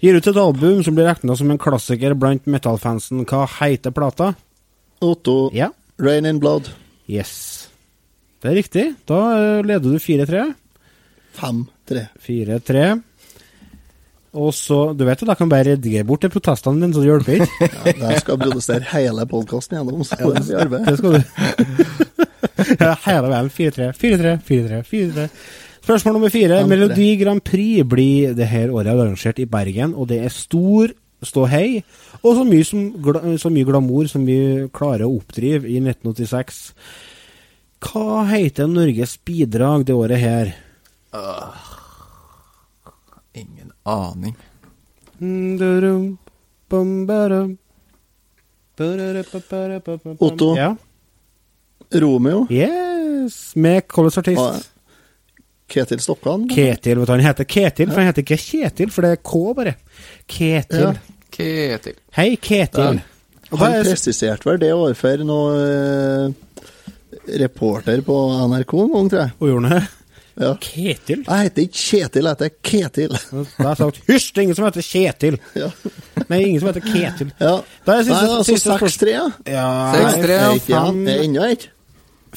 [0.03, 3.25] Gir ut et album som blir regna som en klassiker blant metallfansen.
[3.27, 4.35] Hva heter plata?
[5.03, 5.71] Otto, Ja.
[5.99, 6.69] Rain in Blood.
[7.11, 7.69] Yes.
[8.43, 8.85] Det er riktig.
[9.11, 10.45] Da eh, leder du 4-3.
[11.41, 12.05] 5-3.
[12.23, 13.03] 4-3.
[14.37, 17.09] Og så Du vet jo, da kan bare redigere bort de protestene dine, så det
[17.09, 17.69] hjelper ikke.
[17.89, 20.85] Ja, der skal jeg produsere hele podkasten gjennom, så det blir arbeid.
[20.85, 21.21] Det skal du.
[23.07, 25.27] Hele veien 4-3, 4-3, 4-3, 4-3.
[25.89, 26.61] Spørsmål nummer fire.
[26.69, 30.93] Melodi Grand Prix blir det her året arrangert i Bergen, og det er stor
[31.25, 31.81] ståhei,
[32.21, 32.83] og så mye, som,
[33.41, 36.61] så mye glamour som vi klarer å oppdrive i 1986.
[37.89, 40.53] Hva heter Norges bidrag det året her?
[41.15, 41.78] Ingen
[43.89, 44.37] aning.
[50.19, 50.51] Otto.
[50.57, 50.73] Ja.
[51.91, 52.47] Romeo.
[52.53, 53.57] Yes!
[53.57, 54.71] Med hvilken artist?
[55.69, 56.47] Ketil Stokkan.
[56.49, 59.41] Ketil, vet du, han heter Ketil, for han heter ikke Kjetil, for det er K
[59.57, 59.75] bare.
[60.31, 60.87] Ketil.
[60.87, 60.93] Ja.
[61.35, 61.99] Ketil.
[62.17, 63.01] Hei, Ketil.
[63.49, 66.27] Da Han er, presiserte vel det overfor noe eh,
[67.41, 68.17] reporter på
[68.49, 69.35] NRK en gang, tror jeg.
[69.39, 69.87] og gjorde han det?
[70.39, 70.53] Ja.
[70.63, 71.25] Ketil?
[71.27, 73.15] Jeg heter ikke Kjetil, jeg heter Ketil.
[73.59, 75.39] Da har jeg sagt hysj, det er ingen som heter Kjetil.
[75.59, 75.71] Ja.
[76.29, 77.33] Nei, ingen som heter Ketil.
[77.43, 77.55] ja.
[77.87, 78.93] Da er Nei, siste, altså siste spørsmål.
[78.95, 79.25] 6-3, ja.
[79.57, 80.53] Ja, Seks, tre, ja.
[80.55, 81.01] Ikke fem.
[81.09, 81.73] Det er ennå ikke.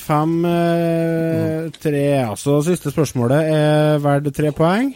[0.01, 4.93] fem eh, tre, altså siste spørsmålet er verdt tre poeng.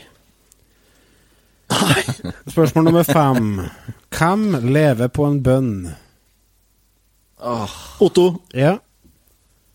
[1.75, 2.01] Nei.
[2.53, 3.53] Spørsmål nummer fem.
[4.15, 5.71] Hvem lever på en bønn?
[8.01, 8.77] Otto, Ja.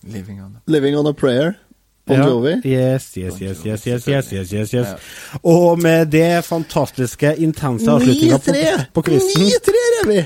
[0.03, 1.59] Living on Living on a Prayer.
[2.11, 2.53] Bon Jovi.
[2.67, 5.11] Yes, yes, yes, yes, yes, yes, yes, yes, yes.
[5.43, 8.85] Og med det fantastiske, intense avslutninga på, 9-3!
[8.95, 10.21] på quizen 9-3, Remi!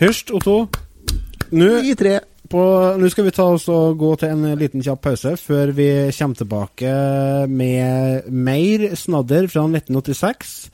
[0.00, 0.56] Hysj, Otto.
[1.50, 2.18] Nå 9-3.
[2.50, 5.86] på- nå skal vi ta oss og gå til en liten kjapp pause før vi
[6.18, 6.94] kommer tilbake
[7.48, 10.70] med mer snadder fra 1986.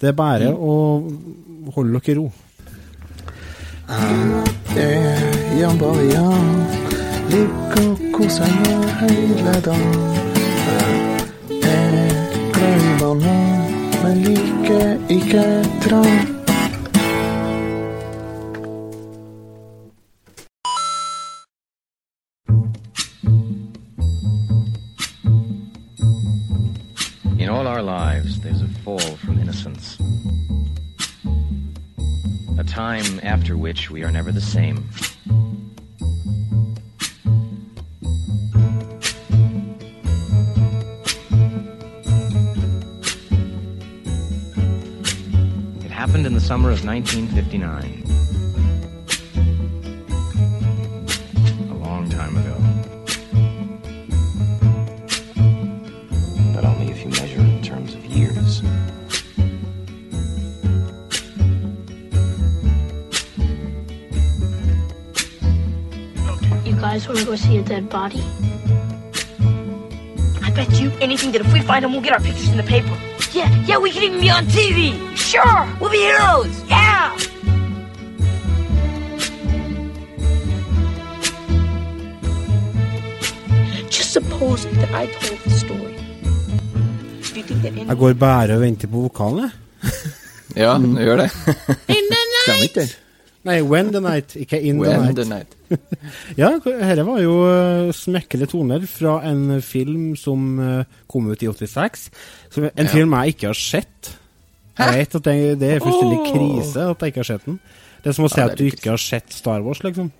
[0.00, 0.74] Det er bare å
[1.74, 2.28] holde dere i ro.
[4.76, 6.97] Eh, yeah, Bavian
[27.38, 29.98] In all our lives, there's a fall from innocence.
[32.58, 34.88] A time after which we are never the same.
[46.48, 48.04] Summer of 1959.
[51.70, 52.56] A long time ago.
[56.54, 58.62] But only if you measure in terms of years.
[66.64, 68.24] You guys want to go see a dead body?
[70.40, 72.62] I bet you anything that if we find him, we'll get our pictures in the
[72.62, 72.97] paper.
[73.34, 74.96] Yeah, yeah, we can even be on TV.
[75.16, 76.64] Sure, we'll be heroes.
[76.64, 77.14] Yeah.
[83.90, 85.96] Just suppose that I told the story.
[87.20, 87.86] Do you think that any...
[87.88, 89.50] Jeg går bare og venter på vokalen, mm.
[90.56, 90.64] jeg.
[90.64, 91.30] Ja, du gjør det.
[91.30, 92.98] Stemmer ikke det?
[93.44, 95.16] Nei, When the Night, ikke In the When Night.
[95.16, 95.57] the night.
[96.38, 102.08] Ja, dette var jo uh, toner fra en film som eh, kom ut i 86.
[102.54, 104.14] Som, en film jeg ikke har sett.
[104.78, 107.58] Jeg vet at det, det er fullstendig krise at jeg ikke har sett den.
[107.98, 110.12] Det er som å si Ja, at du ikke har sett Star Wars, liksom.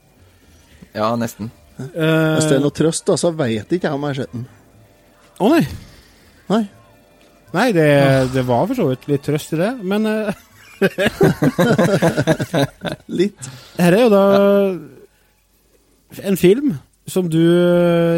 [0.96, 1.52] Ja, nesten.
[1.78, 4.34] Hvis det er Eh, noe trøst, da, så vet ikke jeg om jeg har sett
[4.34, 4.48] den.
[5.38, 5.62] Å nei.
[6.50, 6.64] Nei.
[7.54, 7.86] Nei, det,
[8.34, 10.04] det var for så vidt litt trøst i det, men
[13.18, 13.48] Litt.
[13.78, 14.24] Her er jo da
[16.22, 16.76] en film
[17.08, 17.40] som du,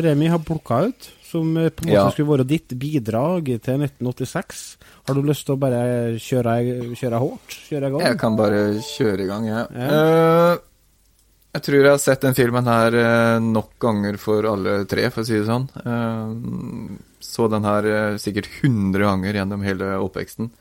[0.03, 1.11] Remi, har plukka ut.
[1.31, 2.11] Som eh, på en måte Ja.
[2.11, 4.65] skulle være ditt bidrag til 1986.
[5.07, 6.57] Har du lyst til å bare kjøre,
[6.99, 7.55] kjøre hardt?
[7.69, 8.03] Kjøre i gang?
[8.09, 9.67] Jeg kan bare kjøre i gang, jeg.
[9.71, 9.87] Ja.
[9.87, 10.59] Eh,
[11.51, 15.23] jeg tror jeg har sett den filmen her eh, nok ganger for alle tre, for
[15.23, 15.67] å si det sånn.
[15.83, 20.53] Uh, så den her eh, sikkert 100 ganger gjennom hele oppveksten.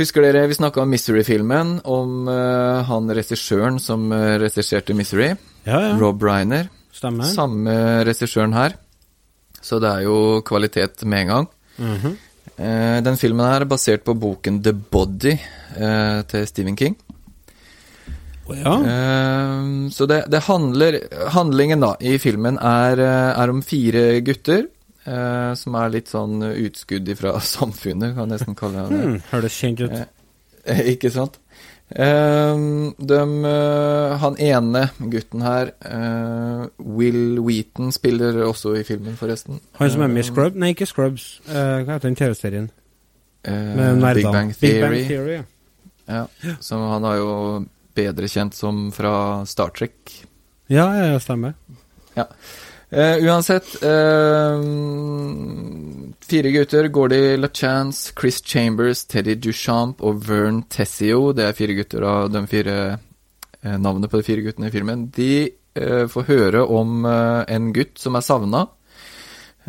[0.00, 5.34] Husker dere vi snakka om Misery-filmen, om uh, han regissøren som uh, regisserte Misery?
[5.64, 5.92] Ja, ja.
[6.00, 6.68] Rob Reiner.
[6.92, 7.30] Stemmer.
[7.30, 7.74] Samme
[8.06, 8.76] regissøren her.
[9.62, 11.48] Så det er jo kvalitet med en gang.
[11.78, 12.18] Mhm.
[12.62, 16.96] Eh, den filmen her er basert på boken The Body eh, til Stephen King.
[18.52, 18.74] Ja.
[18.76, 20.98] Eh, så det, det handler
[21.32, 24.66] Handlingen da i filmen er, er om fire gutter
[25.02, 29.00] som er litt sånn utskudd fra samfunnet, kan jeg nesten kalle det.
[29.00, 29.96] Hmm, Høres kjent ut.
[30.92, 31.40] Ikke sant?
[31.92, 32.56] Eh,
[32.98, 39.60] de, uh, han ene gutten her, uh, Will Wheaton, spiller også i filmen, forresten.
[39.80, 40.56] Han som er med i Eh, Scrubs?
[40.56, 41.26] Nei, ikke Scrubs.
[41.48, 42.70] Eh, hva heter den TV-serien?
[43.44, 44.80] eh, Big Bang Big Theory.
[44.80, 45.44] Bang Theory ja.
[46.08, 47.30] Ja, Som han er jo
[47.94, 49.94] bedre kjent som fra Star Trek.
[50.68, 51.54] ja, ja, ja, stemmer.
[52.16, 52.24] Ja.
[52.92, 54.60] Eh, uansett eh,
[56.20, 56.88] Fire gutter.
[56.88, 61.30] Gordy LaChance, Chris Chambers, Teddy Duchamp og Vern Tessio.
[61.32, 65.08] Det er fire gutter av de fire eh, navnene på de fire guttene i filmen.
[65.08, 65.32] De
[65.72, 68.58] får høre om en gutt som er savna.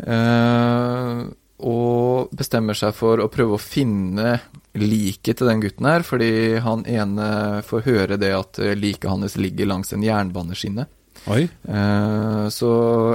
[0.04, 1.22] Uh,
[1.64, 4.34] og bestemmer seg for å prøve å finne
[4.76, 9.70] liket til den gutten her, fordi han ene får høre det at liket hans ligger
[9.72, 10.84] langs en jernbaneskinne.
[11.32, 11.44] Oi.
[11.68, 12.70] Eh, Så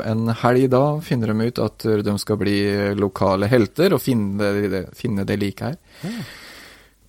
[0.05, 2.59] en helg da finner de ut at de skal bli
[2.97, 5.77] lokale helter og finne det, finne det like her.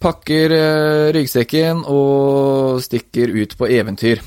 [0.00, 4.20] Pakker eh, ryggsekken og stikker ut på eventyr.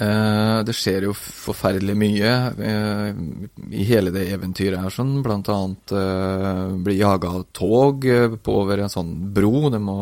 [0.00, 2.34] Eh, det skjer jo forferdelig mye
[3.70, 5.20] i hele det eventyret her, sånn.
[5.22, 5.94] Blant annet
[6.82, 8.06] blir jaga av tog
[8.42, 9.68] på over en sånn bro.
[9.70, 10.00] De må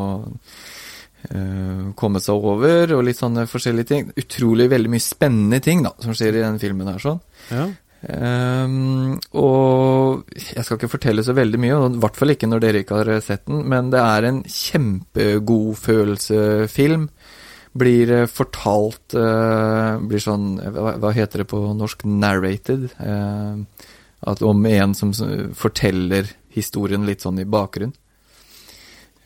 [1.98, 4.06] komme seg over, og litt sånne forskjellige ting.
[4.16, 7.20] Utrolig veldig mye spennende ting da, som skjer i den filmen her, sånn.
[7.52, 7.66] Ja.
[7.98, 12.62] Um, og jeg skal ikke fortelle så veldig mye, og i hvert fall ikke når
[12.62, 17.08] dere ikke har sett den, men det er en kjempegod følelsefilm.
[17.78, 22.00] Blir eh, fortalt uh, Blir sånn hva, hva heter det på norsk?
[22.08, 22.88] Narrated.
[22.96, 23.60] Uh,
[24.26, 25.12] at om en som
[25.54, 27.92] forteller historien litt sånn i bakgrunn.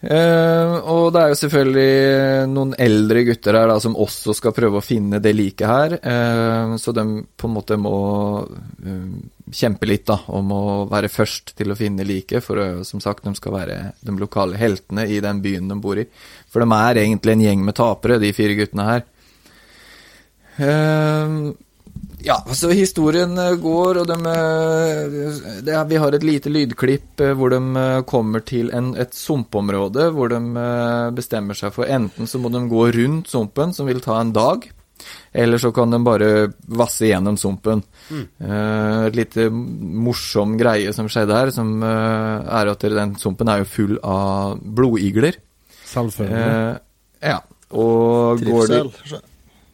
[0.02, 4.80] Eh, og det er jo selvfølgelig noen eldre gutter her da, som også skal prøve
[4.80, 5.94] å finne det liket her.
[6.02, 7.04] Uh, så de
[7.38, 7.94] på en måte må
[8.42, 9.12] uh,
[9.54, 12.42] kjempe litt da, om å være først til å finne liket.
[12.42, 16.08] For som sagt, de skal være de lokale heltene i den byen de bor i.
[16.50, 19.06] For de er egentlig en gjeng med tapere, de fire guttene her.
[20.58, 21.38] Eh,
[22.24, 25.16] ja, så historien eh, går, og de, eh,
[25.66, 30.10] det er, Vi har et lite lydklipp eh, hvor de kommer til en, et sumpområde
[30.14, 30.40] hvor de
[31.16, 34.66] bestemmer seg for enten så må de gå rundt sumpen, som vil ta en dag,
[35.34, 36.28] eller så kan de bare
[36.70, 37.82] vasse gjennom sumpen.
[38.12, 38.26] Mm.
[39.08, 43.96] Et lite morsom greie som skjedde her, som er at den sumpen er jo full
[44.06, 45.40] av blodigler.
[45.92, 46.38] Selvfølgelig.
[46.38, 47.40] Eh, ja.
[47.72, 49.22] Og Trivsel.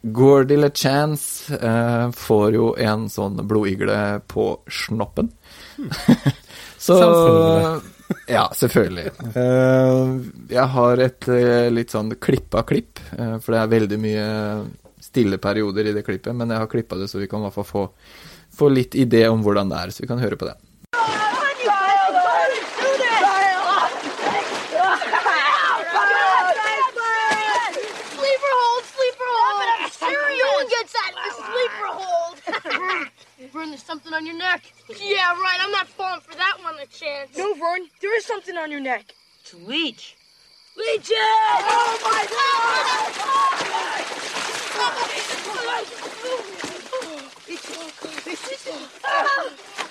[0.01, 5.31] Gordy LeChance eh, får jo en sånn blodigle på snoppen.
[6.79, 6.99] Så
[8.25, 9.11] Ja, selvfølgelig.
[9.35, 10.13] Eh,
[10.49, 14.29] jeg har et eh, litt sånn klippa klipp, eh, for det er veldig mye
[15.03, 17.57] stille perioder i det klippet, men jeg har klippa det så vi kan i hvert
[17.59, 17.85] fall få,
[18.55, 20.55] få litt idé om hvordan det er, så vi kan høre på det.
[32.73, 33.07] Hold.
[33.51, 34.63] Vern, there's something on your neck.
[35.01, 35.57] Yeah, right.
[35.61, 37.37] I'm not falling for that one a chance.
[37.37, 39.13] No, Vern, there is something on your neck.
[39.41, 40.15] It's a leech.
[40.77, 41.11] Leeches!
[41.11, 43.09] Oh my God!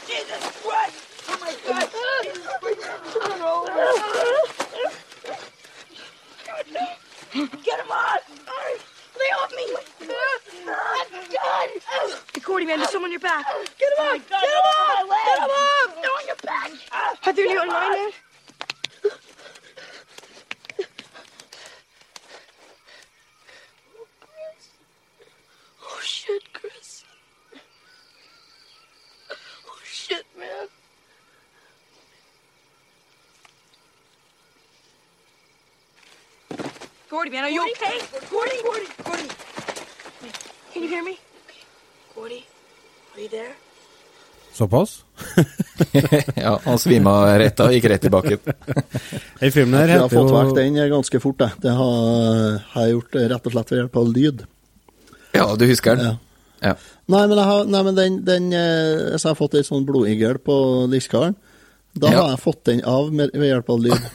[0.07, 0.97] Jesus Christ!
[1.29, 1.89] Oh my God!
[7.63, 8.19] Get him on!
[9.19, 9.65] Lay off me!
[10.01, 12.67] I'm done!
[12.67, 13.47] Man, there's someone on your back.
[13.79, 14.19] Get him on!
[14.19, 15.07] Get him on!
[15.09, 15.91] Get him up!
[16.03, 16.71] They're on your back!
[17.25, 18.11] Are they on mine, man?
[25.83, 27.05] Oh, shit, Chris.
[29.33, 30.69] Oh, shit, man.
[37.09, 38.01] Gordy, man, are you okay?
[38.31, 39.08] Gordy, Gordy, Gordy.
[40.79, 41.17] Can you hear me?
[42.15, 42.45] Gordy,
[43.17, 43.55] are you there?
[44.53, 45.05] Såpass?
[46.37, 48.39] ja, han svima rett av, gikk rett i bakken.
[49.41, 51.59] Den filmen her Jeg har fått vekk den ganske fort, jeg.
[51.65, 54.45] Det har, har jeg gjort rett og slett ved hjelp av lyd.
[55.35, 56.21] Ja, du husker den?
[56.63, 56.77] Ja.
[57.11, 60.39] Nei, men, jeg har, nei, men den, den eh, jeg har fått ei sånn blodigel
[60.47, 60.61] på
[60.95, 61.35] diskaren.
[61.99, 62.23] Da Ja.
[62.23, 64.09] har jeg fått den av med, ved hjelp av lyd.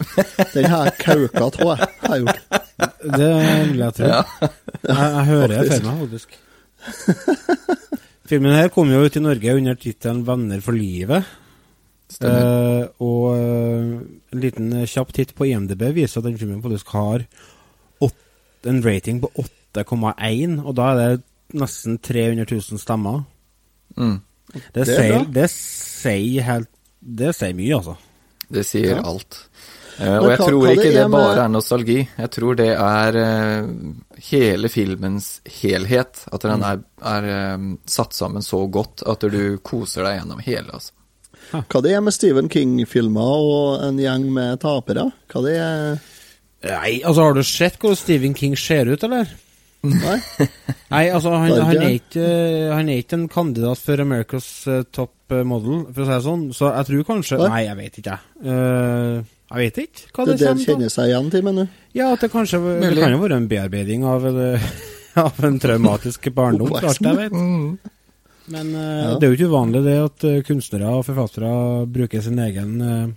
[0.56, 2.59] Den har jeg kauka av, har jeg gjort.
[3.18, 3.30] Det
[3.70, 4.06] vil jeg tro.
[4.10, 4.22] Ja.
[4.84, 6.38] Jeg, jeg hører det for meg, faktisk.
[8.30, 11.24] Filmen her kom jo ut i Norge under tittelen 'Venner for livet'.
[12.26, 13.90] Eh, og eh,
[14.34, 17.24] en liten kjapp titt på IMDb viser at den filmen faktisk har
[18.02, 21.22] åt- en rating på 8,1, og da er det
[21.54, 23.22] nesten 300 000 stemmer.
[23.96, 24.20] Mm.
[24.52, 26.68] Det, Det er sier, det sier helt
[27.00, 27.94] Det sier mye, altså.
[28.52, 29.02] Det sier Ja.
[29.06, 29.48] alt.
[29.98, 31.98] Eh, og jeg tror ikke det er bare er nostalgi.
[32.04, 33.72] Jeg tror det er eh,
[34.30, 36.24] hele filmens helhet.
[36.32, 36.80] At den er,
[37.12, 40.78] er eh, satt sammen så godt at du koser deg gjennom hele.
[40.78, 40.96] Altså.
[41.50, 45.10] Hva det er med Stephen King-filmer og en gjeng med tapere?
[45.32, 46.00] Hva det er
[46.60, 49.30] Nei, altså Har du sett hvordan Stephen King ser ut, eller?
[49.80, 50.18] Nei?
[50.92, 52.26] Nei, altså, han, han, ikke er ikke,
[52.76, 54.50] han er ikke en kandidat for America's
[54.92, 56.42] Top Model, for å si det sånn.
[56.52, 57.38] Så jeg tror kanskje?
[57.46, 58.50] Nei, jeg vet ikke, jeg.
[58.52, 60.66] Eh, jeg vet ikke hva Det det, er det kommer på.
[60.70, 61.78] kjenner seg igjen til, mener du?
[61.98, 64.60] Ja, at det kanskje Det kan jo være en bearbeiding av, en-
[65.26, 67.32] av en traumatisk barndom, klart jeg vet.
[67.32, 67.78] Mm.
[68.50, 69.18] Men uh, Ja.
[69.18, 71.50] det er jo ikke uvanlig det at eh, kunstnere og forfattere
[71.86, 73.10] bruker sin egen, uh,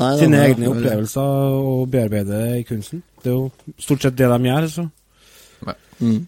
[0.00, 3.02] Nei, sine egne opplevelser og bearbeider i kunsten.
[3.22, 4.68] Det er jo stort sett det de gjør.
[4.70, 4.84] Så.
[6.00, 6.20] Mm.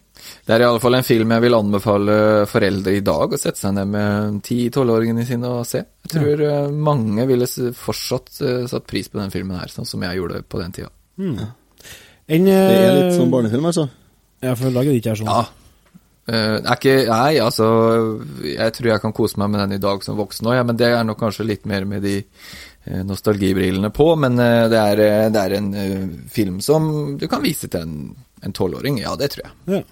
[0.45, 2.17] Det er i alle fall en film jeg vil anbefale
[2.49, 5.81] foreldre i dag å sette seg ned med 10-12-åringene sine og se.
[6.05, 6.59] Jeg tror ja.
[6.69, 10.61] mange ville fortsatt eh, satt pris på den filmen her, sånn som jeg gjorde på
[10.61, 10.93] den tida.
[11.17, 13.89] En, Det er eh, litt sånn barnefilm, altså.
[14.43, 15.31] Ja, for laget ditt er sånn.
[15.31, 15.43] Ja.
[16.23, 17.65] Uh, er ikke Nei, altså
[18.47, 20.77] Jeg tror jeg kan kose meg med den i dag som voksen òg, ja, men
[20.79, 22.29] det er nok kanskje litt mer med de eh,
[22.85, 24.09] nostalgibrillene på.
[24.19, 27.81] Men eh, det, er, eh, det er en eh, film som du kan vise til
[27.87, 27.97] en
[28.43, 28.99] en tolvåring.
[28.99, 29.53] Ja, det tror jeg.
[29.77, 29.83] Ja.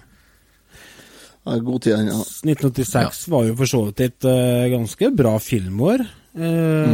[1.42, 2.20] Ja, god tid, ja.
[2.22, 6.04] 1986 var jo for så vidt et uh, ganske bra filmår.
[6.38, 6.92] Eh,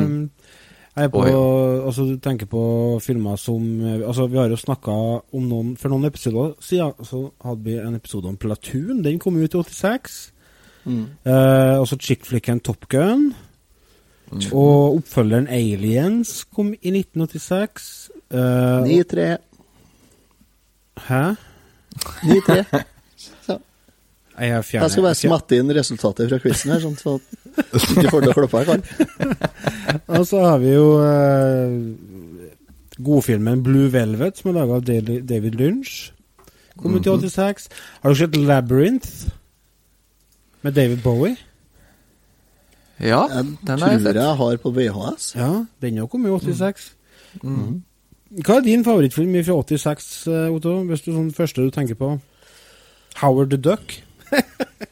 [0.99, 1.43] Jeg er på, ja.
[1.87, 2.61] altså Du tenker på
[2.99, 4.91] filmer som eh, Altså Vi har jo snakka
[5.31, 9.05] om noen For noen episoder siden så hadde vi en episode om Platoon.
[9.05, 10.17] Den kom ut i 86.
[10.89, 11.05] Mm.
[11.23, 13.29] Eh, også chickflicken Top Gun.
[14.53, 18.11] Og oppfølgeren Aliens kom i 1986.
[18.29, 19.29] Uh, 9-3.
[21.09, 21.25] Hæ?
[22.29, 22.63] 9-3.
[24.39, 28.23] Jeg, Jeg skal bare smatte inn resultatet fra quizen her, sånn at du ikke får
[28.23, 29.33] til å kloppe her, Karl.
[30.15, 31.73] Og så har vi jo eh,
[33.03, 35.97] godfilmen Blue Velvet, som er laga av David David Lynch.
[36.79, 37.67] Kom ut i 86.
[38.05, 39.33] Har du sett Labyrinth?
[40.63, 41.35] Med David Bowie?
[43.01, 45.35] Ja, den har jeg tror jeg har på VHS.
[45.39, 46.91] Ja, den har kommet i 86.
[47.43, 47.83] Mm.
[48.45, 50.75] Hva er din favorittfilm fra 86, eh, Otto?
[50.89, 52.17] Hvis du sånn første du tenker på?
[53.23, 54.01] Howard the Duck?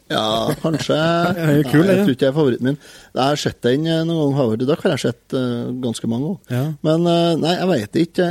[0.07, 0.95] Ja, kanskje
[1.35, 1.97] er kul, Nei.
[1.97, 2.77] Jeg tror ikke det er favoritten min.
[3.11, 4.37] Jeg har sett den eh, noen ganger.
[4.39, 6.55] Howard the Duck har jeg sett uh, ganske mange ganger.
[6.55, 6.63] Ja.
[6.87, 8.29] Men uh, nei, jeg veit ikke.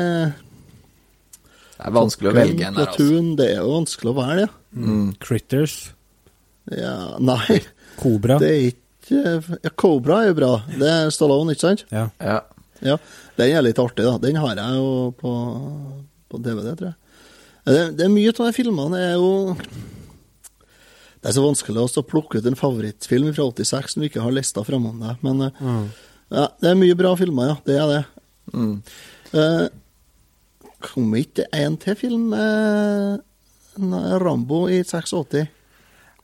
[1.76, 3.20] Det er vanskelig å velge en her, altså.
[3.36, 4.54] Det er jo vanskelig å velge, ja.
[4.86, 5.10] Mm.
[5.20, 5.76] Critters?
[6.72, 6.96] ja.
[7.20, 7.60] Nei,
[8.00, 8.40] Cobra?
[8.42, 10.52] det er ikke ja, Cobra er jo bra.
[10.80, 11.86] Det er Stallone, ikke sant?
[11.94, 12.08] Ja.
[12.22, 12.40] Ja.
[12.84, 12.98] Ja,
[13.38, 14.18] Den er litt artig, da.
[14.20, 15.32] Den har jeg jo på,
[16.30, 16.98] på DVD, tror jeg.
[17.66, 22.38] Det, det er mye av de filmene er jo Det er så vanskelig å plukke
[22.38, 25.24] ut en favorittfilm fra 86 som du ikke har lista framom deg.
[25.26, 25.88] Men eh, Mm.
[26.36, 27.56] ja, det er mye bra filmer, ja.
[27.66, 28.04] Det er det.
[28.54, 28.76] Mm.
[29.34, 29.66] Eh,
[30.86, 33.24] kom ikke en til film med
[34.22, 35.48] Rambo i 86?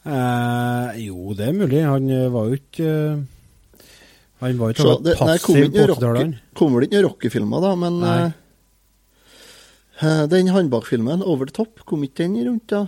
[0.02, 1.82] Eh, jo, det er mulig.
[1.86, 3.84] Han eh, var jo ikke eh,
[4.42, 6.40] Han var jo ikke det, passiv på noen 80-tallet.
[6.58, 8.00] Kommer det ikke noen Rocky-filmer, da, men
[10.02, 12.88] eh, den håndbakfilmen, Over the Top, kom ikke den rundt da?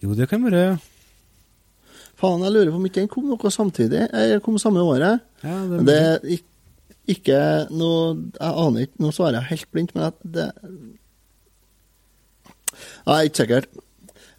[0.00, 0.78] Jo, det kan være
[2.20, 4.02] Faen, jeg lurer på om ikke den kom noe samtidig.
[4.12, 5.22] Jeg kom samme året.
[5.42, 6.46] ja, det, det er ik-
[7.10, 7.38] ikke
[7.72, 10.50] noe Jeg aner ikke, nå svarer jeg helt blindt, men det
[13.08, 13.66] Nei, ikke sikkert.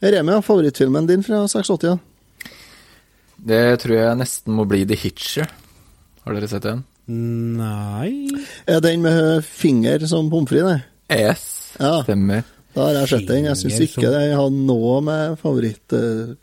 [0.02, 1.84] Remi, favorittfilmen din fra 86?
[1.86, 1.98] Ja.
[3.42, 5.50] Det tror jeg nesten må bli The Hitcher.
[6.26, 6.84] Har dere sett den?
[7.12, 8.30] Nei
[8.70, 10.82] Er den med finger som pommes frites?
[11.10, 11.20] det?
[11.22, 11.46] Yes,
[11.80, 12.02] Ja.
[12.06, 12.44] stemmer.
[12.74, 13.44] Da har jeg sett den.
[13.46, 15.92] Jeg syns ikke som- den har noe med favoritt...
[15.94, 16.36] eh,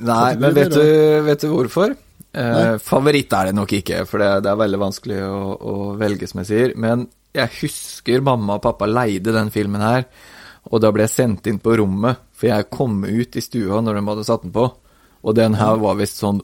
[0.00, 1.96] Nei, men vet du, vet du hvorfor?
[2.32, 6.28] Eh, favoritt er det nok ikke, for det, det er veldig vanskelig å, å velge,
[6.28, 6.76] som jeg sier.
[6.76, 10.04] Men jeg husker mamma og pappa leide den filmen her,
[10.66, 13.98] og da ble jeg sendt inn på rommet, for jeg kom ut i stua når
[14.00, 14.66] de hadde satt den på.
[15.26, 16.42] Og den her var visst sånn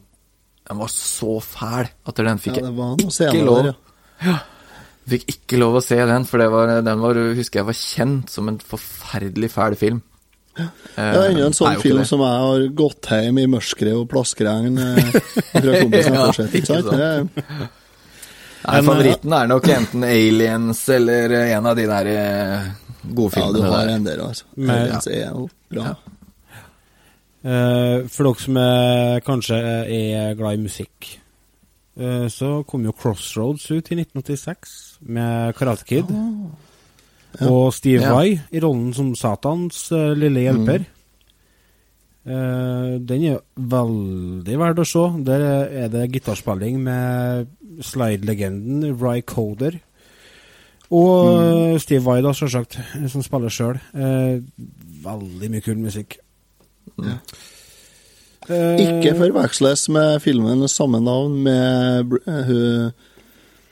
[0.66, 3.76] Den var så fæl at den fikk Ja, jeg ja, ikke lov der,
[4.22, 4.36] ja.
[5.12, 8.30] Fikk ikke lov å se den, for det var, den var, husker jeg var kjent
[8.30, 10.00] som en forferdelig fæl film.
[10.54, 14.04] Ja, Det er enda en sånn film som jeg har gått hjem i mørket og
[14.12, 15.14] plaskregn eh,
[15.50, 16.90] fra kompisen Ja, ikke sant?
[16.90, 16.92] sant.
[16.92, 17.70] Det,
[18.62, 22.70] Nei, favoritten er nok enten Aliens eller en av de der eh,
[23.02, 24.46] ja, du har en del, altså.
[24.58, 25.96] Aliens er jo bra.
[27.42, 31.08] Eh, for dere som er, kanskje er glad i musikk,
[31.98, 34.76] eh, så kom jo Crossroads ut i 1986
[35.10, 36.12] med Karate Kid.
[37.48, 38.14] Og Steve Ja.
[38.14, 40.84] Vai i rollen som Satans eh, lille hjelper.
[40.86, 40.98] Eh,
[42.22, 45.06] den er veldig verdt å se.
[45.26, 45.42] Der
[45.82, 47.48] er det gitarspilling med
[47.82, 49.80] slide-legenden Ry Coder.
[50.92, 51.80] Og mm.
[51.82, 52.78] Steve Vai, da, selvsagt,
[53.10, 53.80] som spiller sjøl.
[55.02, 56.20] veldig mye kul musikk.
[58.50, 62.90] Eh, Ikke forveksles med filmen samme navn med eh,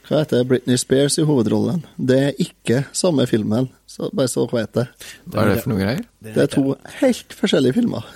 [0.06, 1.82] Hva heter Britney Spears i hovedrollen?
[1.98, 4.86] Det er ikke samme filmen, så bare så vet det.
[5.26, 6.04] Hva er det for noe greier?
[6.22, 6.64] Det er to
[7.00, 8.06] helt forskjellige filmer.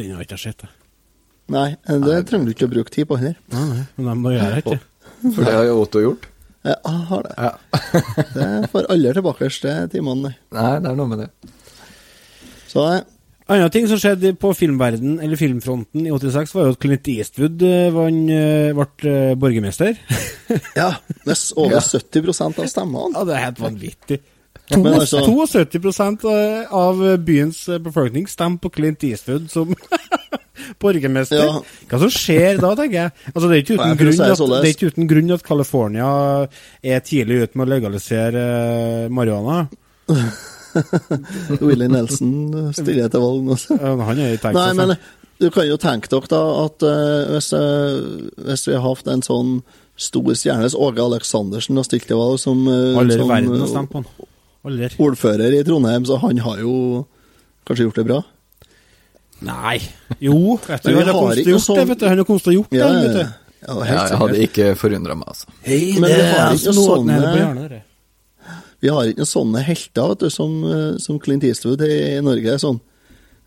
[0.00, 0.64] Den har ikke jeg sett.
[0.64, 0.76] jeg.
[1.50, 3.38] Nei, eh, det trenger du ikke å bruke tid på heller.
[3.52, 4.80] Nei, nei, men det gjør gjøre ikke
[5.36, 6.28] For det har jo Otto gjort.
[6.60, 7.34] Jeg har det.
[7.40, 7.52] Ja.
[8.36, 10.34] Det får alle tilbake de timene, nei.
[10.52, 11.30] Nei, det er noe med det.
[12.68, 13.00] Så eh,
[13.50, 17.64] Andre ting som skjedde på filmverden, eller filmfronten i 86, var jo at Clint Eastwood
[17.96, 18.20] vann,
[18.76, 19.96] ble eh, borgermester.
[20.80, 20.92] ja,
[21.26, 21.82] med over Ja.
[21.82, 23.16] 70% av stemmene.
[23.16, 24.20] Ja, det er helt vanvittig.
[24.76, 29.74] Men altså- 72 av byens befolkning stemmer på Clint Eastwood som
[30.82, 31.42] borgermester.
[31.42, 31.58] Ja.
[31.90, 33.14] Hva som skjer da, tenker jeg?
[33.32, 36.12] Altså, det, er ikke uten grunn at, det er ikke uten grunn at California
[36.82, 39.64] er tidlig ute med å legalisere eh, marihuana.
[41.66, 42.34] Willy Nelson
[42.76, 43.56] stiller til valg nå.
[44.06, 44.54] Han er i Texas.
[44.54, 44.94] Nei, men
[45.40, 49.24] du kan jo tenke dere da at uh, hvis, uh, hvis vi har hatt en
[49.24, 49.54] sånn
[50.00, 53.72] stor stjerne Åge Aleksandersen har stilt til valg som, uh, Alle i verden har eh,
[53.72, 54.28] stemt på han.
[54.64, 54.88] Alle.
[55.00, 57.06] ordfører i Trondheim, så han har jo
[57.66, 58.18] kanskje gjort det bra?
[59.40, 59.78] Nei.
[60.20, 62.08] Jo, vet du, han har kommet ikke til å gjort det, sånn- vet du.
[62.10, 63.20] Han har kommet til å gjort det, Ja, vet du.
[63.20, 63.30] ja,
[63.68, 65.46] ja, helt Ja, jeg hadde ikke forundra meg, altså.
[65.64, 67.82] Hei, Men vi har ikke sånne hjørnet.
[68.80, 72.20] Vi har ikke noen sånne helter vet du, som, eh, som Clint Eastwood i, i
[72.24, 72.54] Norge.
[72.60, 72.80] Sånn.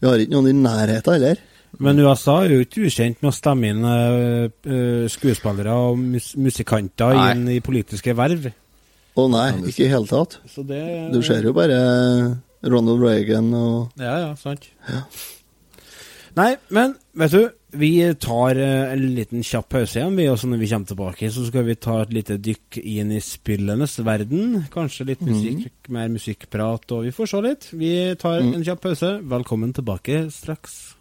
[0.01, 1.37] Vi har ikke noen i nærheten heller.
[1.79, 7.15] Men USA er jo ikke ukjent med å stemme inn eh, skuespillere og mus musikanter
[7.17, 7.31] Nei.
[7.33, 8.51] inn i politiske verv.
[9.15, 10.39] Å nei, ikke i hele tatt.
[10.49, 11.77] Så det Du ser jo bare
[12.63, 14.69] Ronald Reagan og Ja, ja, sant.
[16.33, 17.43] Nei, men vet du,
[17.77, 21.43] vi tar eh, en liten kjapp pause igjen, vi, også når vi kommer tilbake, så
[21.45, 24.63] skal vi ta et lite dykk inn i spillenes verden.
[24.73, 27.69] Kanskje litt musikk, mer musikkprat, og vi får se litt.
[27.77, 28.53] Vi tar Mm.
[28.55, 29.11] en kjapp pause.
[29.21, 30.95] Velkommen tilbake straks.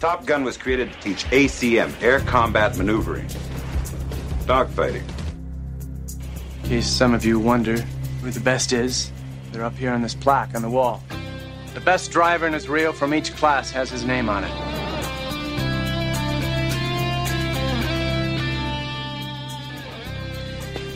[0.00, 3.26] Top Gun was created to teach ACM, air combat maneuvering,
[4.44, 5.02] dogfighting.
[6.62, 7.76] In case some of you wonder
[8.22, 9.10] who the best is,
[9.52, 11.02] they're up here on this plaque on the wall.
[11.74, 14.50] The best driver in Israel from each class has his name on it.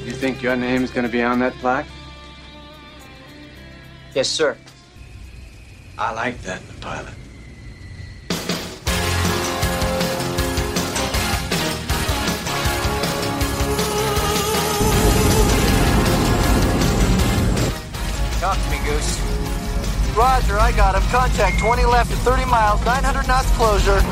[0.07, 1.87] You think your name's gonna be on that plaque?
[4.15, 4.57] Yes, sir.
[5.99, 7.15] I like that in a pilot.
[18.59, 19.21] Talk to me, Goose.
[20.17, 21.03] Roger, I got him.
[21.11, 24.03] Contact 20 left at 30 miles, 900 knots closure.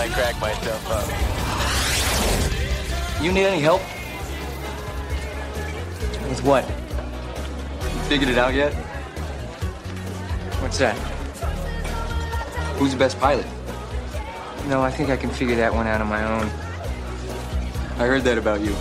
[0.00, 1.06] I crack myself up.
[3.20, 3.82] You need any help?
[6.48, 8.04] With what?
[8.08, 8.72] Figured it out yet?
[10.62, 10.96] What's that?
[12.78, 13.44] Who's the best pilot?
[14.66, 16.46] No, I think I can figure that one out on my own.
[18.00, 18.74] I heard that about you.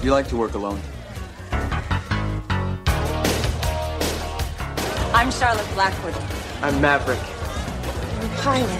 [0.00, 0.80] You like to work alone.
[5.12, 6.14] I'm Charlotte Blackwood.
[6.62, 7.18] I'm Maverick.
[7.18, 8.78] I'm pilot.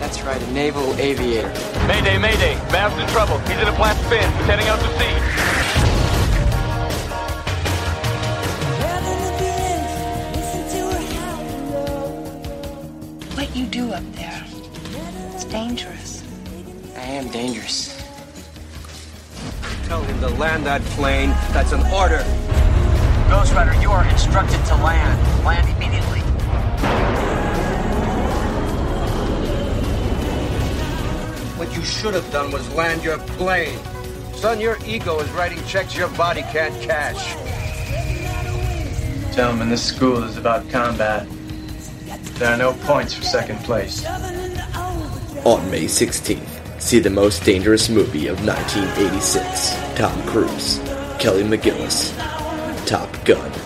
[0.00, 1.48] That's right, a naval aviator.
[1.86, 2.54] Mayday, Mayday.
[2.72, 3.36] Mav's in trouble.
[3.40, 4.32] He's in a flat spin.
[4.38, 5.63] He's heading out to sea.
[13.54, 14.44] You do up there?
[15.32, 16.24] It's dangerous.
[16.96, 18.02] I am dangerous.
[19.84, 21.30] Tell him to land that plane.
[21.52, 22.24] That's an order.
[23.30, 25.44] Ghost Rider, you are instructed to land.
[25.44, 26.20] Land immediately.
[31.56, 33.78] What you should have done was land your plane.
[34.34, 37.34] Son, your ego is writing checks your body can't cash.
[39.34, 41.28] Gentlemen, this school is about combat.
[42.38, 44.04] There are no points for second place.
[44.04, 50.78] On May 16th, see the most dangerous movie of 1986 Tom Cruise,
[51.20, 52.16] Kelly McGillis,
[52.86, 53.63] Top Gun.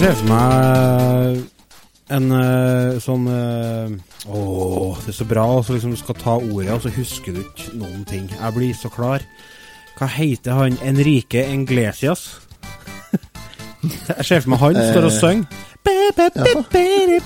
[0.00, 1.42] Ser for meg
[2.12, 3.88] en uh, sånn uh,
[4.28, 5.46] Åh, det er så bra.
[5.56, 8.24] Og så liksom du skal ta ordet, og så husker du ikke noen ting.
[8.30, 9.20] Jeg blir så klar.
[9.98, 10.78] Hva heter han?
[10.86, 12.22] Enrique Englesias?
[13.82, 15.46] Jeg ser for meg han står og Eh, synger.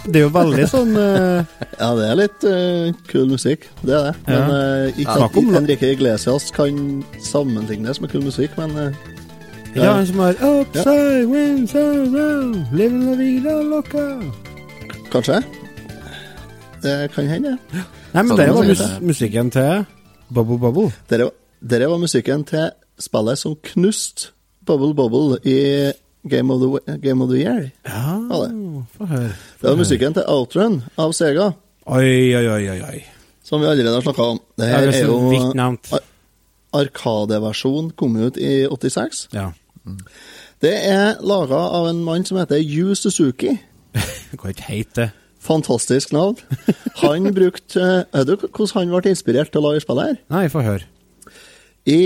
[0.06, 1.44] Det er jo veldig sånn uh...
[1.80, 3.60] Ja, det er litt uh, kul musikk.
[3.82, 4.14] Det er det.
[4.30, 6.74] Men eh, ikke at Enrique Iglesias kan
[7.20, 8.92] sammenlignes med kul musikk, men eh,
[9.76, 14.04] Ja, han som har Upside, winds around, living la vida loca.
[15.12, 15.42] Kanskje?
[16.82, 17.58] Det kan hende.
[18.14, 19.84] Nei, men det var mus musikken til
[20.32, 20.92] Bubble Bubble.
[21.10, 21.28] Dere,
[21.60, 24.30] dere var musikken til spillet som knuste
[24.66, 25.92] Bubble Bubble i
[26.28, 27.68] Game of the, Game of the Year.
[27.86, 28.16] Ja,
[28.96, 29.32] få høre.
[29.60, 31.52] det var musikken til Outrun av Sega,
[31.86, 33.04] Oi, oi, oi, oi.
[33.44, 34.40] som vi allerede har snakka om.
[34.58, 35.78] Det Ja, her det er er jo Arkadeversjonen
[36.74, 39.28] Arkadeversjon kom ut i 86.
[39.32, 39.50] Ja.
[40.62, 43.53] Det er laga av en mann som heter Yu Suzuki.
[44.30, 45.11] Det ikke hete det.
[45.47, 46.37] Fantastisk navn.
[47.03, 50.16] Han brukte Vet du hvordan han ble inspirert til å lage spillet her?
[50.32, 50.89] Nei, få høre.
[51.87, 52.01] I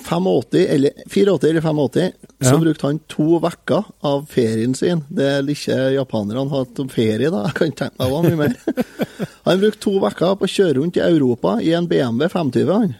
[0.00, 2.58] 85, eller 84 eller 85 så Ja.
[2.58, 5.04] brukte han to uker av ferien sin.
[5.12, 7.44] Det er ikke japanerne har hatt om ferie, da.
[7.50, 8.56] Jeg kan tenke meg hva mye mer.
[9.44, 12.72] Han brukte to uker på å kjøre rundt i Europa i en BMW 520.
[12.72, 12.94] han.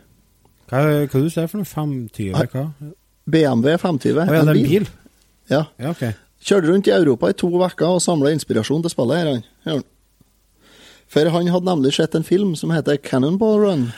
[0.71, 1.67] Hva, hva du ser for noe?
[1.67, 2.67] 520, eller hva?
[3.31, 4.19] BMW 520.
[4.21, 4.91] Å ja, er en bil?
[5.51, 5.65] Ja.
[5.81, 6.13] Ja, okay.
[6.45, 9.19] Kjørte rundt i Europa i to uker og samla inspirasjon til spillet.
[9.19, 9.83] her, han.
[11.11, 13.89] For han hadde nemlig sett en film som heter Cannonball Run.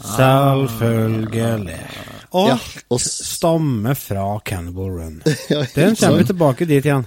[0.00, 1.78] Selvfølgelig.
[2.34, 5.22] Alt Ja, stammer fra Cannibal Run.
[5.50, 7.04] Ja, Den kommer vi tilbake dit igjen.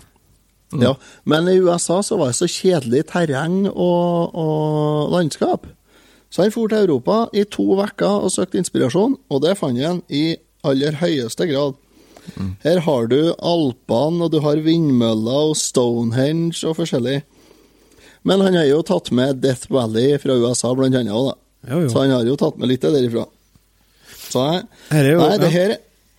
[0.71, 5.67] Ja, men i USA så var det så kjedelig terreng og, og landskap.
[6.29, 10.01] Så han for til Europa i to uker og søkte inspirasjon, og det fant han
[10.09, 11.75] i aller høyeste grad.
[12.63, 17.21] Her har du Alpene, og du har vindmøller og Stonehenge og forskjellig.
[18.27, 21.13] Men han har jo tatt med Death Valley fra USA, blant annet.
[21.13, 21.71] også, Da.
[21.73, 21.89] Jo, jo.
[21.89, 23.25] Så han har jo tatt med litt derifra.
[24.27, 25.59] Så jeg, Her er jo- nei, det ja.
[25.59, 25.77] her,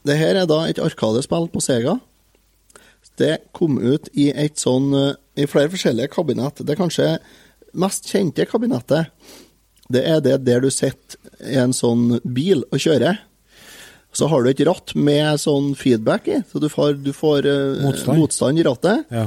[0.09, 2.01] det her er da et arkadespill på Sega.
[3.19, 6.65] Det kom ut i et sånn eh, I flere forskjellige kabinett.
[6.65, 7.19] Det kanskje
[7.75, 9.09] mest kjente kabinettet,
[9.91, 13.19] det er det der du sitter i en sånn bil og kjører.
[14.13, 17.83] Så har du et ratt med sånn feedback i, så du får, du får eh,
[17.85, 18.19] Motstand.
[18.19, 19.05] motstand i rattet.
[19.13, 19.27] Ja.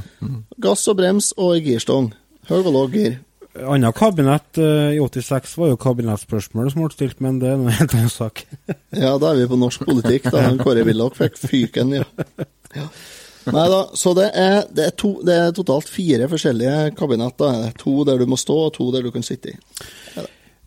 [0.64, 2.10] Gass og brems og girstong.
[2.50, 3.20] Høy og lav gir.
[3.52, 7.74] Annet kabinett eh, i 86 var jo kabinettspørsmål som ble stilt, men det er noe
[7.76, 8.46] helt annen sak.
[8.96, 10.46] Ja, da er vi på norsk politikk, da.
[10.48, 12.08] Han Kåre Willoch fikk fyken, ja.
[12.76, 12.88] ja.
[13.52, 17.38] Nei da, så det er, det, er to, det er totalt fire forskjellige kabinett.
[17.42, 17.72] da.
[17.82, 19.58] To der du må stå, og to der du kan sitte i.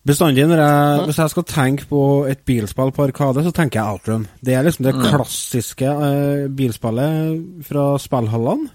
[0.05, 3.88] Bestandig når jeg, hvis jeg skal tenke på et bilspill på Arkade, så tenker jeg
[3.94, 4.26] Outrun.
[4.44, 5.05] Det er liksom det Mm.
[5.09, 8.68] klassiske eh, bilspillet fra spillhallene.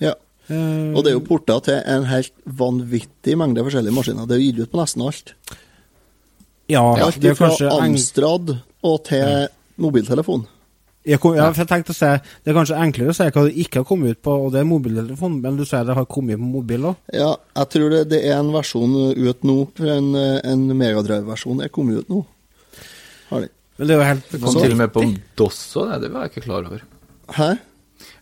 [0.00, 0.12] Ja.
[0.50, 4.26] Eh, Og det er jo porta til en helt vanvittig mengde forskjellige maskiner.
[4.28, 5.32] Det er jo gitt ut på nesten alt.
[6.68, 10.46] Ja, alt det er fra Amstrad og til mobiltelefon.
[11.06, 12.08] Jeg, kom, ja, for jeg tenkte å si
[12.42, 14.58] Det er kanskje enklere å si hva det ikke har kommet ut på, og det
[14.60, 16.96] er mobiltelefon, men du sier det har kommet på mobil òg?
[17.14, 17.28] Ja,
[17.60, 19.56] jeg tror det, det er en versjon ut nå.
[19.78, 22.24] for En, en Megadrive-versjon er kommet ut nå.
[23.30, 23.52] Har de.
[23.78, 25.04] Men det er jo helt Det kom til og med på
[25.38, 26.82] DOS òg, det var jeg ikke klar over.
[27.36, 27.50] Hæ?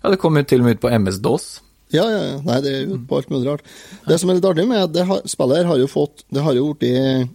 [0.02, 1.46] Ja, det kom jo til og med ut på MS-DOS.
[1.94, 2.36] Ja, ja, ja.
[2.42, 3.64] Nei, det er jo på alt mulig rart.
[4.08, 6.42] Det som er litt artig med at det har, spillet her har jo fått Det
[6.42, 7.30] har jo blitt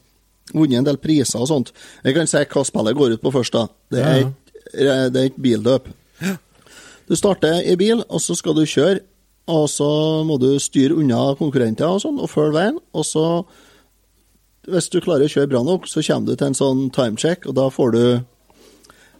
[0.51, 1.69] vunnet en del priser og sånt.
[2.03, 3.67] Jeg kan si hva spillet går ut på først, da.
[3.93, 4.27] Det er Ja, ja.
[4.33, 5.89] et, det er et bildøp.
[7.09, 9.01] Du starter i bil, og så skal du kjøre.
[9.49, 9.89] Og så
[10.29, 12.77] må du styre unna konkurrenter og sånn, og følge veien.
[12.93, 13.23] Og så,
[14.69, 17.57] hvis du klarer å kjøre bra nok, så kommer du til en sånn timecheck, og
[17.57, 18.03] da får du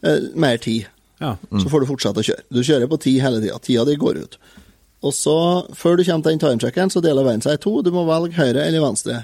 [0.05, 0.85] eh, mer tid.
[1.19, 1.33] Ja.
[1.49, 2.45] Så får du fortsette å kjøre.
[2.53, 3.57] Du kjører på ti hele tida.
[3.65, 4.37] Tida di går ut.
[5.01, 5.35] Og så,
[5.75, 7.73] før du kommer til den timechecken, så deler veien seg i to.
[7.83, 9.23] Du må velge høyre eller venstre.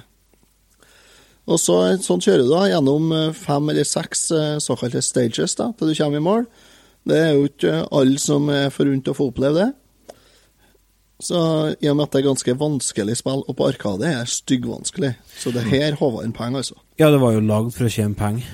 [1.45, 5.69] Og så sånn kjører du da gjennom eh, fem eller seks eh, såkalte stages da,
[5.77, 6.47] til du kommer i mål.
[7.05, 9.67] Det er jo ikke alle som er forunt å få oppleve det.
[11.21, 11.37] Så
[11.79, 15.13] i og med at det er ganske vanskelig spill, og på Arkade er det styggvanskelig,
[15.39, 16.81] så det her håver inn penger, altså.
[16.99, 18.49] Ja, det var jo lagd for å tjene penger.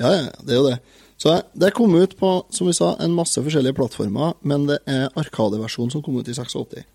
[0.00, 0.78] Ja, ja, det er jo det.
[1.20, 5.10] Så det kom ut på, som vi sa, en masse forskjellige plattformer, men det er
[5.20, 6.86] Arkadeversjonen som kom ut i 86.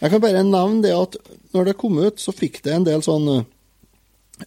[0.00, 1.14] Jeg kan bare nevne det at
[1.54, 3.46] når det kom ut, så fikk det en del sånn eh,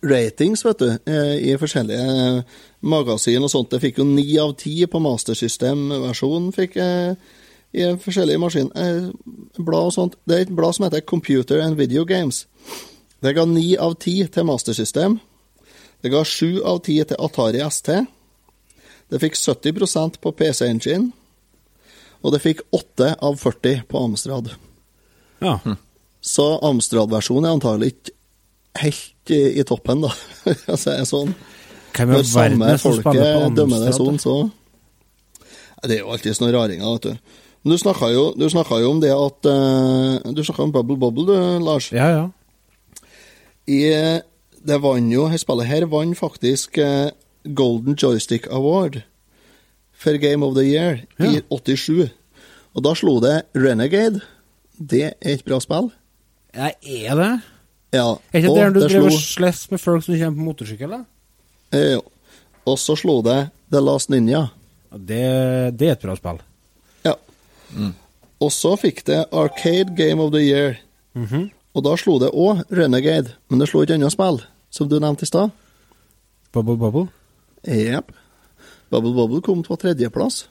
[0.01, 2.41] ratings, vet du, eh, i forskjellige eh,
[2.81, 3.69] magasin og sånt.
[3.71, 6.77] Det fikk jo ni av ti på Master System-versjonen, fikk
[7.71, 9.09] i forskjellige maskin, eh,
[9.57, 10.15] blad og sånt.
[10.27, 12.45] Det er et blad som heter Computer and Video Games.
[13.21, 15.19] Det ga ni av ti til Master System.
[16.01, 18.07] Det ga sju av ti til Atari ST.
[19.09, 21.11] Det fikk 70% på PC Engine.
[22.23, 24.51] Og det fikk 8 av 40 på Amstrad.
[25.41, 25.59] Ja.
[26.21, 28.17] Så Amstrad-versjonen er antagelig ikke
[28.79, 30.11] helt i, toppen, da.
[30.71, 31.33] altså, er sånn.
[31.91, 34.35] Hvem Når samme folket dømmer det sånn, så
[35.83, 37.39] Det er jo alltid sånne raringer, vet du.
[37.61, 41.35] Men du snakka jo, jo om det at uh, Du snakka om Bubble Bubble, du,
[41.65, 41.91] Lars.
[41.93, 42.23] Ja, ja.
[43.69, 43.81] I,
[44.65, 47.11] det vant jo, dette spillet her vant faktisk uh,
[47.43, 49.03] Golden Joystick Award
[49.91, 52.09] for Game of the Year i 87.
[52.73, 54.23] Og da slo det Renegade.
[54.77, 55.91] Det er et bra spill.
[56.55, 57.33] Ja, er det?
[57.91, 58.07] Ja.
[58.31, 60.89] Er ikke det der du det drev slåss med folk som kommer på motorsykkel?
[60.95, 61.01] da?
[61.77, 62.03] eh, jo.
[62.65, 64.45] Og så slo det The Last Ninja.
[64.91, 65.23] Det,
[65.79, 66.39] det er et bra spill.
[67.07, 67.15] Ja.
[68.41, 70.77] Og så fikk det Arcade Game of the Year.
[71.13, 71.49] Mhm.
[71.73, 75.23] Og da slo det òg Renegade, men det slo ikke annet spill, som du nevnte
[75.23, 75.53] i stad.
[76.51, 77.07] Bubble Bubble?
[77.63, 78.11] Jepp.
[78.91, 80.45] Bubble Bubble kom på tredjeplass.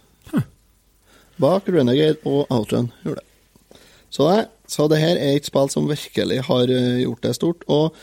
[1.41, 3.79] Bak Renegade og Outrun gjorde det.
[4.11, 7.65] Så det, så det her er et spill som virkelig har eh, gjort det stort.
[7.67, 7.97] Og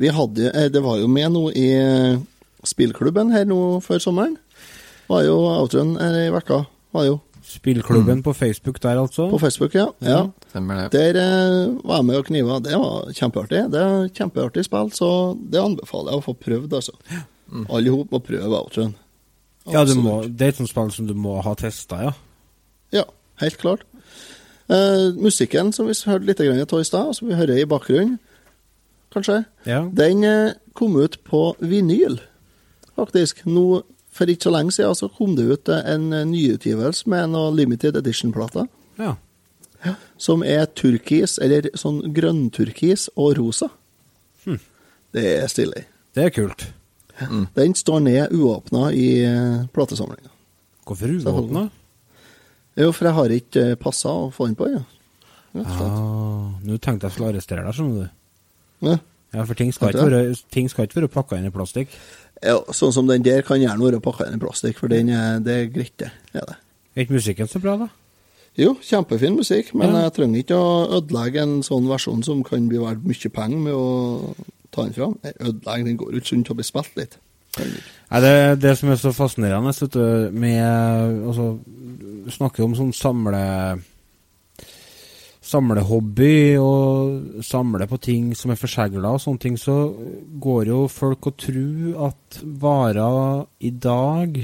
[0.00, 2.22] vi hadde, eh, det var jo med nå i eh,
[2.64, 4.38] spillklubben her nå før sommeren.
[5.10, 6.64] Var jo outroen her i vekka.
[6.96, 7.20] Var jo.
[7.44, 9.28] Spillklubben på Facebook der, altså?
[9.28, 9.90] På Facebook, ja.
[10.00, 10.22] ja.
[10.88, 12.58] Der eh, var jeg med og kniva.
[12.64, 13.66] Det var kjempeartig.
[13.74, 16.96] Det er kjempeartig spill, så det anbefaler jeg å få prøvd, altså.
[17.68, 18.96] Alle i hop må prøve outroen.
[19.68, 22.14] Ja, du må, det er et sånt spill som du må ha testa, ja.
[22.96, 23.04] Ja,
[23.44, 23.84] helt klart.
[24.68, 28.18] Eh, musikken som vi hørte litt grann av i stad, som vi hører i bakgrunnen,
[29.12, 29.82] kanskje, Ja.
[29.92, 32.18] den uh, kom ut på vinyl,
[32.96, 33.44] faktisk.
[33.46, 37.56] Nå, for ikke så lenge siden så kom det ut eh, en nyutgivelse med noen
[37.56, 38.66] limited edition-plater.
[38.98, 39.14] Ja.
[40.16, 43.68] Som er turkis, eller sånn grønnturkis og rosa.
[44.46, 44.58] Hm.
[45.12, 45.84] Det er stilig.
[46.14, 46.66] Det er kult.
[47.54, 50.32] Den står ned uåpna i uh, platesamlinga.
[50.88, 51.68] Hvorfor uåpna?
[52.76, 54.82] Jo, for jeg har ikke uh, passa å få den på ennå.
[55.54, 55.62] Ja.
[55.62, 58.88] Ah, Nå tenkte jeg skulle arrestere deg, skjønner du.
[58.90, 58.96] Ja.
[59.34, 61.94] Ja, for ting skal, ikke være, ting skal ikke være pakka inn i plastikk.
[62.42, 65.40] Ja, sånn som den der kan gjerne være pakka inn i plastikk, for den er,
[65.42, 66.10] det er greit, det.
[66.34, 66.56] Er det.
[66.94, 67.88] Er ikke musikken så bra, da?
[68.58, 70.04] Jo, kjempefin musikk, men Ja.
[70.06, 73.74] jeg trenger ikke å ødelegge en sånn versjon som kan bli verdt mye penger med
[73.74, 74.34] å
[74.70, 75.16] ta den fram.
[75.24, 77.16] Ødelegge, den går ut ikke rundt å bli spilt litt.
[77.58, 80.62] Nei, det, det som er så fascinerende du, med
[81.28, 81.48] altså,
[82.34, 83.42] snakker om sånn samle
[85.44, 89.74] Samlehobby og samle på ting som er forsegla og sånne ting, så
[90.40, 94.38] går jo folk og tror at varer i dag,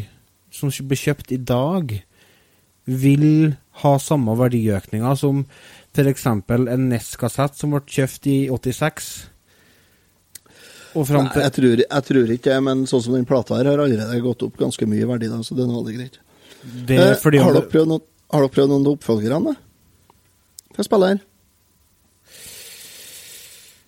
[0.52, 1.94] som blir kjøpt i dag,
[2.84, 5.44] vil ha samme verdiøkninger som
[5.96, 6.26] f.eks.
[6.26, 9.29] en NES-kassett som ble kjøpt i 86.
[10.98, 13.68] Og fram Nei, jeg tror, jeg tror ikke det, men sånn som den plata her
[13.70, 16.18] har allerede gått opp ganske mye i verdi, da, så den er greit.
[16.88, 19.56] Det er Eh, har, dere prøvd noen, har dere prøvd noen av oppfølgerne?
[20.76, 21.20] Hva spiller her?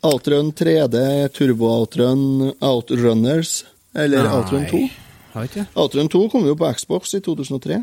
[0.02, 0.98] Outrun 3D,
[1.34, 4.80] Turbo Outrun, Outrunners eller Nei, Outrun 2?
[5.34, 5.66] har ikke.
[5.78, 7.78] Outrun 2 kom jo på Xbox i 2003.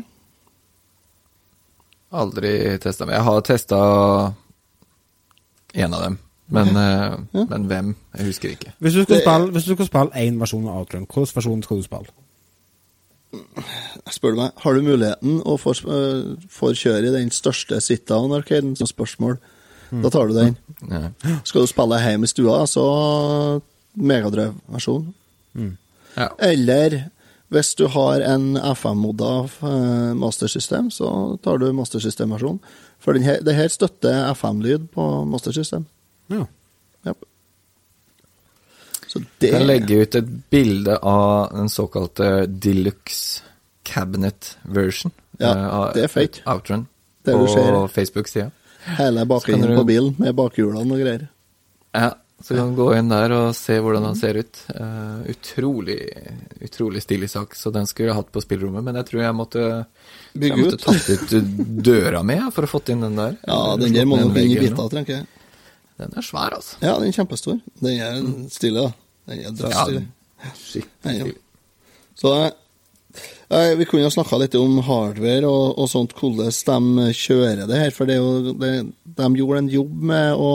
[2.10, 2.52] Aldri
[2.82, 3.06] testa.
[3.06, 3.78] Jeg har testa
[5.72, 6.18] en av dem,
[6.50, 7.44] men, ja.
[7.50, 7.92] men hvem?
[8.18, 8.72] Jeg husker ikke.
[8.78, 12.10] Hvis du skal spille, én versjon av Outrun, hvilken versjon skal du spille?
[14.10, 15.74] Spør du meg, har du muligheten å få,
[16.50, 19.38] få kjøre i den største sit-down-arkaden som spørsmål,
[19.90, 20.02] Mm.
[20.02, 20.56] da tar du den.
[20.86, 21.08] Ja.
[21.44, 22.84] Skal du spille hjemme i stua, så
[23.98, 25.08] megadrev-versjon.
[25.58, 25.72] Mm.
[26.16, 26.28] Ja.
[26.38, 27.10] Eller
[27.50, 32.60] hvis du har en FM-modda mastersystem, Master System, så tar du Master System-versjon.
[33.00, 35.52] For den det her støtter FM-lyd på Master
[36.30, 36.46] Ja.
[39.10, 43.42] Så det Jeg legger ut et bilde av den såkalte deluxe
[43.82, 45.10] cabinet version.
[45.40, 46.44] Ja, eh, av det er fake.
[46.46, 46.86] Outrun.
[47.26, 47.88] Det på.
[47.90, 48.50] Facebook-sida.
[48.84, 51.28] Hele bakgrunnen du- på bilen med bakhjulene og greier.
[51.92, 54.62] Ja, så kan du gå inn der og se hvordan han ser ut.
[54.70, 55.98] Uh, utrolig,
[56.62, 59.86] utrolig stilig sak, så den skulle jeg hatt på spillrommet, men jeg tror jeg måtte
[60.38, 63.36] Bygge jeg måtte tatt ut døra mi for å få inn den der.
[63.46, 65.26] Ja, den der må nok inn i biter, tenker jeg.
[66.00, 66.78] Den er svær, altså.
[66.82, 67.60] Ja, den er kjempestor.
[67.82, 68.90] Den er stilig, da.
[69.28, 70.00] Den er
[70.40, 71.32] Ja, skikkelig Ja, ja.
[72.20, 72.30] Så
[73.50, 76.48] eh, vi kunne jo snakka litt om hardware og, og sånt, hvordan
[76.96, 77.90] de kjører det her.
[77.96, 78.70] For det er jo, det,
[79.18, 80.50] de gjorde en jobb med å,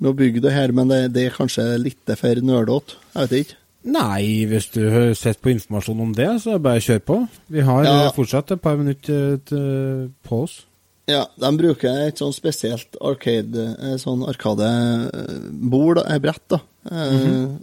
[0.00, 2.96] med å bygge det her, men det, det er kanskje litt for nerdete.
[3.14, 3.60] Jeg vet ikke.
[3.84, 7.16] Nei, hvis du har sett på informasjon om det, så er det bare kjør på.
[7.52, 7.96] Vi har Ja.
[8.06, 10.62] eh, fortsatt et par minutter eh, på oss.
[11.10, 16.60] Ja, de bruker et sånn spesielt arcade, eh, sånn arkadebord, eh, eh, brett, da.
[16.90, 17.58] Mm -hmm.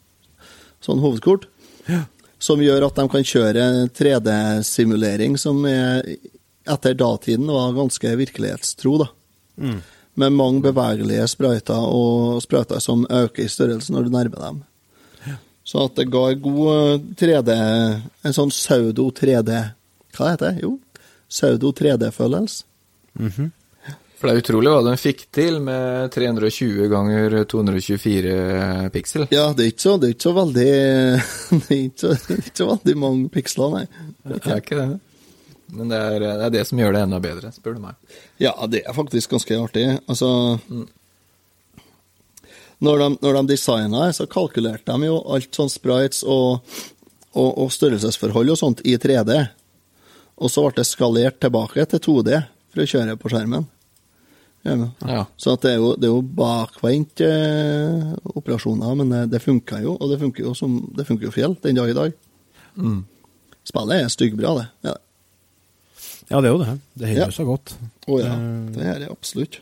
[0.81, 1.47] Sånn hovedkort.
[1.87, 2.05] Ja.
[2.39, 6.17] Som gjør at de kan kjøre 3D-simulering, som er,
[6.67, 9.07] etter datiden var ganske virkelighetstro, da.
[9.57, 9.81] Mm.
[10.15, 14.63] Med mange bevegelige sprøyter, og sprøyter som øker i størrelse når du nærmer dem.
[15.27, 15.35] Ja.
[15.63, 17.49] Så at det ga en god 3D
[18.23, 19.71] En sånn pseudo-3D
[20.13, 20.61] Hva heter det?
[20.63, 20.79] Jo,
[21.29, 22.63] pseudo-3D-følelse.
[23.19, 23.51] Mm -hmm.
[24.21, 29.23] For det er utrolig hva den fikk til med 320 ganger 224 piksel.
[29.33, 30.65] Ja, det er ikke så, er ikke så veldig
[31.63, 33.87] Det er ikke, så, er ikke så veldig mange piksler, nei.
[34.21, 34.99] Det er ikke det.
[35.71, 37.97] Men det er, det er, det som gjør det enda bedre, spør du meg.
[38.37, 39.87] Ja, det er faktisk ganske artig.
[40.05, 40.29] Altså
[40.67, 40.85] mm.
[42.81, 46.61] Når de, når de designa her, så kalkulerte de jo alt sånn sprites og,
[47.33, 49.37] og, og størrelsesforhold og sånt i 3D.
[50.41, 52.41] Og så ble det skalert tilbake til 2D
[52.71, 53.67] for å kjøre på skjermen.
[54.63, 59.39] Ja, Så at det, er jo, det er jo bakvendt eh, operasjoner, men det, det
[59.41, 62.13] funka jo, og det funker jo som det funker jo fjell den dag i dag.
[62.77, 62.99] Mm.
[63.65, 64.67] Spillet er styggbra, det.
[64.91, 64.93] Ja.
[66.31, 66.75] Ja, det er jo det.
[66.93, 67.33] Det holder Ja.
[67.35, 67.73] seg godt.
[68.07, 69.57] Å ja, Eh, det er det absolutt.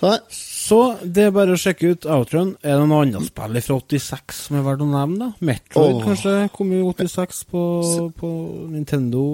[0.00, 2.52] Så, Så det er bare å sjekke ut outroen.
[2.62, 5.18] Er det noe annet spill fra 86 som er verdt å nevne?
[5.18, 5.32] da?
[5.44, 6.04] Metroid oh.
[6.04, 7.64] kanskje kom i 86 på,
[8.16, 8.30] på
[8.70, 9.24] Nintendo.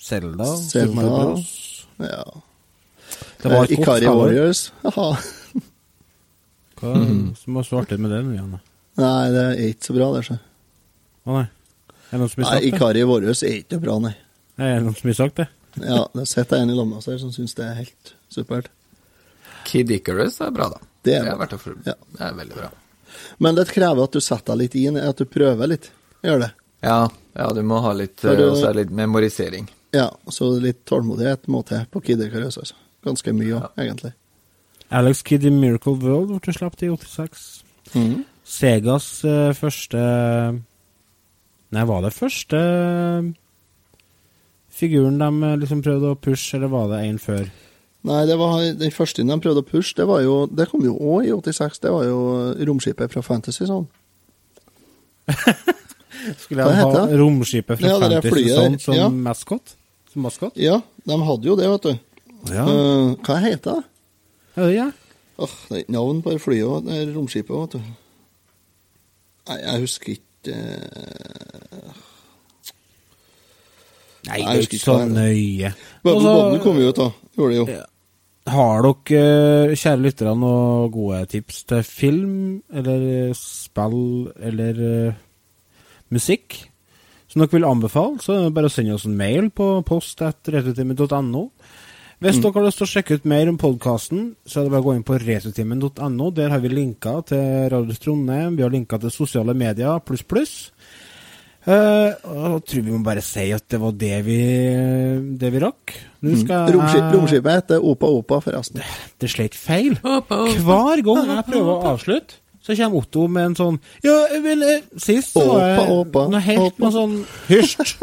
[0.00, 0.46] Selda.
[0.56, 1.36] Zelda.
[2.00, 2.24] Ja.
[3.42, 4.62] Det var et Eh, Ikari kort, Warriors.
[4.84, 5.08] Jaha.
[6.80, 8.60] Hva som var så artig med det Janne?
[9.00, 10.24] Nei, det er ikke så bra, det.
[10.26, 10.36] Så.
[11.28, 11.46] Å nei.
[12.10, 12.70] Er det noen som har sagt det?
[12.70, 14.14] Nei, Ikari Warriors er ikke bra, nei.
[14.60, 15.48] Nei, Er det noen som har sagt det?
[15.84, 18.68] Ja, det sitter en i lammet her som syns det er helt supert.
[19.68, 20.80] Kid Icarus er bra, da.
[21.06, 21.94] Det er det er, Ja.
[22.16, 22.70] det er veldig bra.
[23.38, 25.90] Men det krever at du setter deg litt inn, at du prøver litt.
[26.24, 26.50] Gjør det.
[26.82, 29.68] Ja, ja du må ha litt, eh, du- også er litt memorisering.
[29.96, 32.78] Ja, så litt tålmodighet må til på Kid Icarus, altså.
[33.04, 34.12] Ganske mye òg, egentlig.
[34.90, 37.46] Alex Kid i Miracle World ble sluppet i 86.
[37.94, 38.18] Mm.
[38.46, 40.00] Segas uh, første
[41.70, 42.58] Nei, var det første
[44.74, 47.44] figuren de eh, liksom prøvde å pushe, eller var det en før?
[48.08, 50.96] Nei, det var den første de prøvde å pushe, det var jo Det kom jo
[50.96, 52.20] òg i 86, det var jo
[52.70, 53.86] romskipet fra Fantasy Zone.
[56.42, 59.10] Skulle jeg ha romskipet fra Ja, Fantasy Zone som ja.
[59.12, 59.76] maskot?
[60.10, 60.56] Som maskot?
[60.58, 61.92] Ja, de hadde jo det, vet du.
[62.50, 62.64] Ja.
[62.66, 63.84] Uh, hva heter det?
[64.60, 64.88] Øya?
[65.40, 67.92] Åh, det er ikke navn på det flyet og det er romskipet, vet du.
[69.50, 71.94] Nei, jeg husker ikke uh...
[74.26, 75.70] Nei, Jeg det er husker ikke så nøye.
[76.04, 77.08] Altså- kom jo ut, da.
[77.38, 77.78] Gjorde det jo.
[78.50, 79.20] Har dere,
[79.70, 82.36] eh, kjære lyttere, noen gode tips til film,
[82.72, 84.80] eller spill, eller
[86.10, 86.56] musikk
[87.30, 91.50] som dere vil anbefale, så er det bare å sende oss en mail på post.returtimen.no.
[92.20, 92.42] Hvis Mm.
[92.42, 94.88] dere har lyst til å sjekke ut mer om podkasten, så er det bare å
[94.90, 96.30] gå inn på returtimen.no.
[96.34, 100.70] Der har vi linker til Radio Trondheim, vi har linker til sosiale medier pluss, pluss.
[101.66, 104.36] Uh, og jeg tror vi må bare si at det var det vi,
[105.36, 105.92] det vi rakk.
[106.22, 106.40] Nå Mm.
[106.44, 108.80] skal Romskip, jeg- romskipet heter Opa Opa, forresten.
[109.18, 109.94] det er slett feil.
[110.00, 114.82] Hver gang jeg prøver å avslutte, så kommer Otto med en sånn Ja, vel, eh,
[115.00, 115.78] sist så var jeg
[116.34, 117.14] noe helt noe sånn
[117.48, 117.94] Hysj!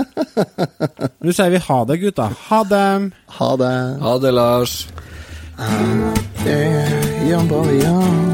[1.24, 2.32] Nå sier vi ha det, gutta.
[2.47, 2.86] Ha det.
[3.38, 3.76] Ha det.
[4.01, 4.78] Ha det, Lars.
[6.45, 8.34] Jeg Bavian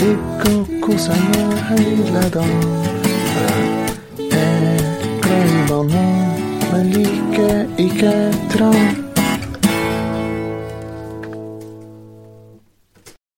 [0.00, 2.54] ligger og koser meg hele dagen.
[4.20, 4.86] Jeg er
[5.24, 5.84] glad
[6.72, 8.14] men liker ikke
[8.52, 9.05] tran.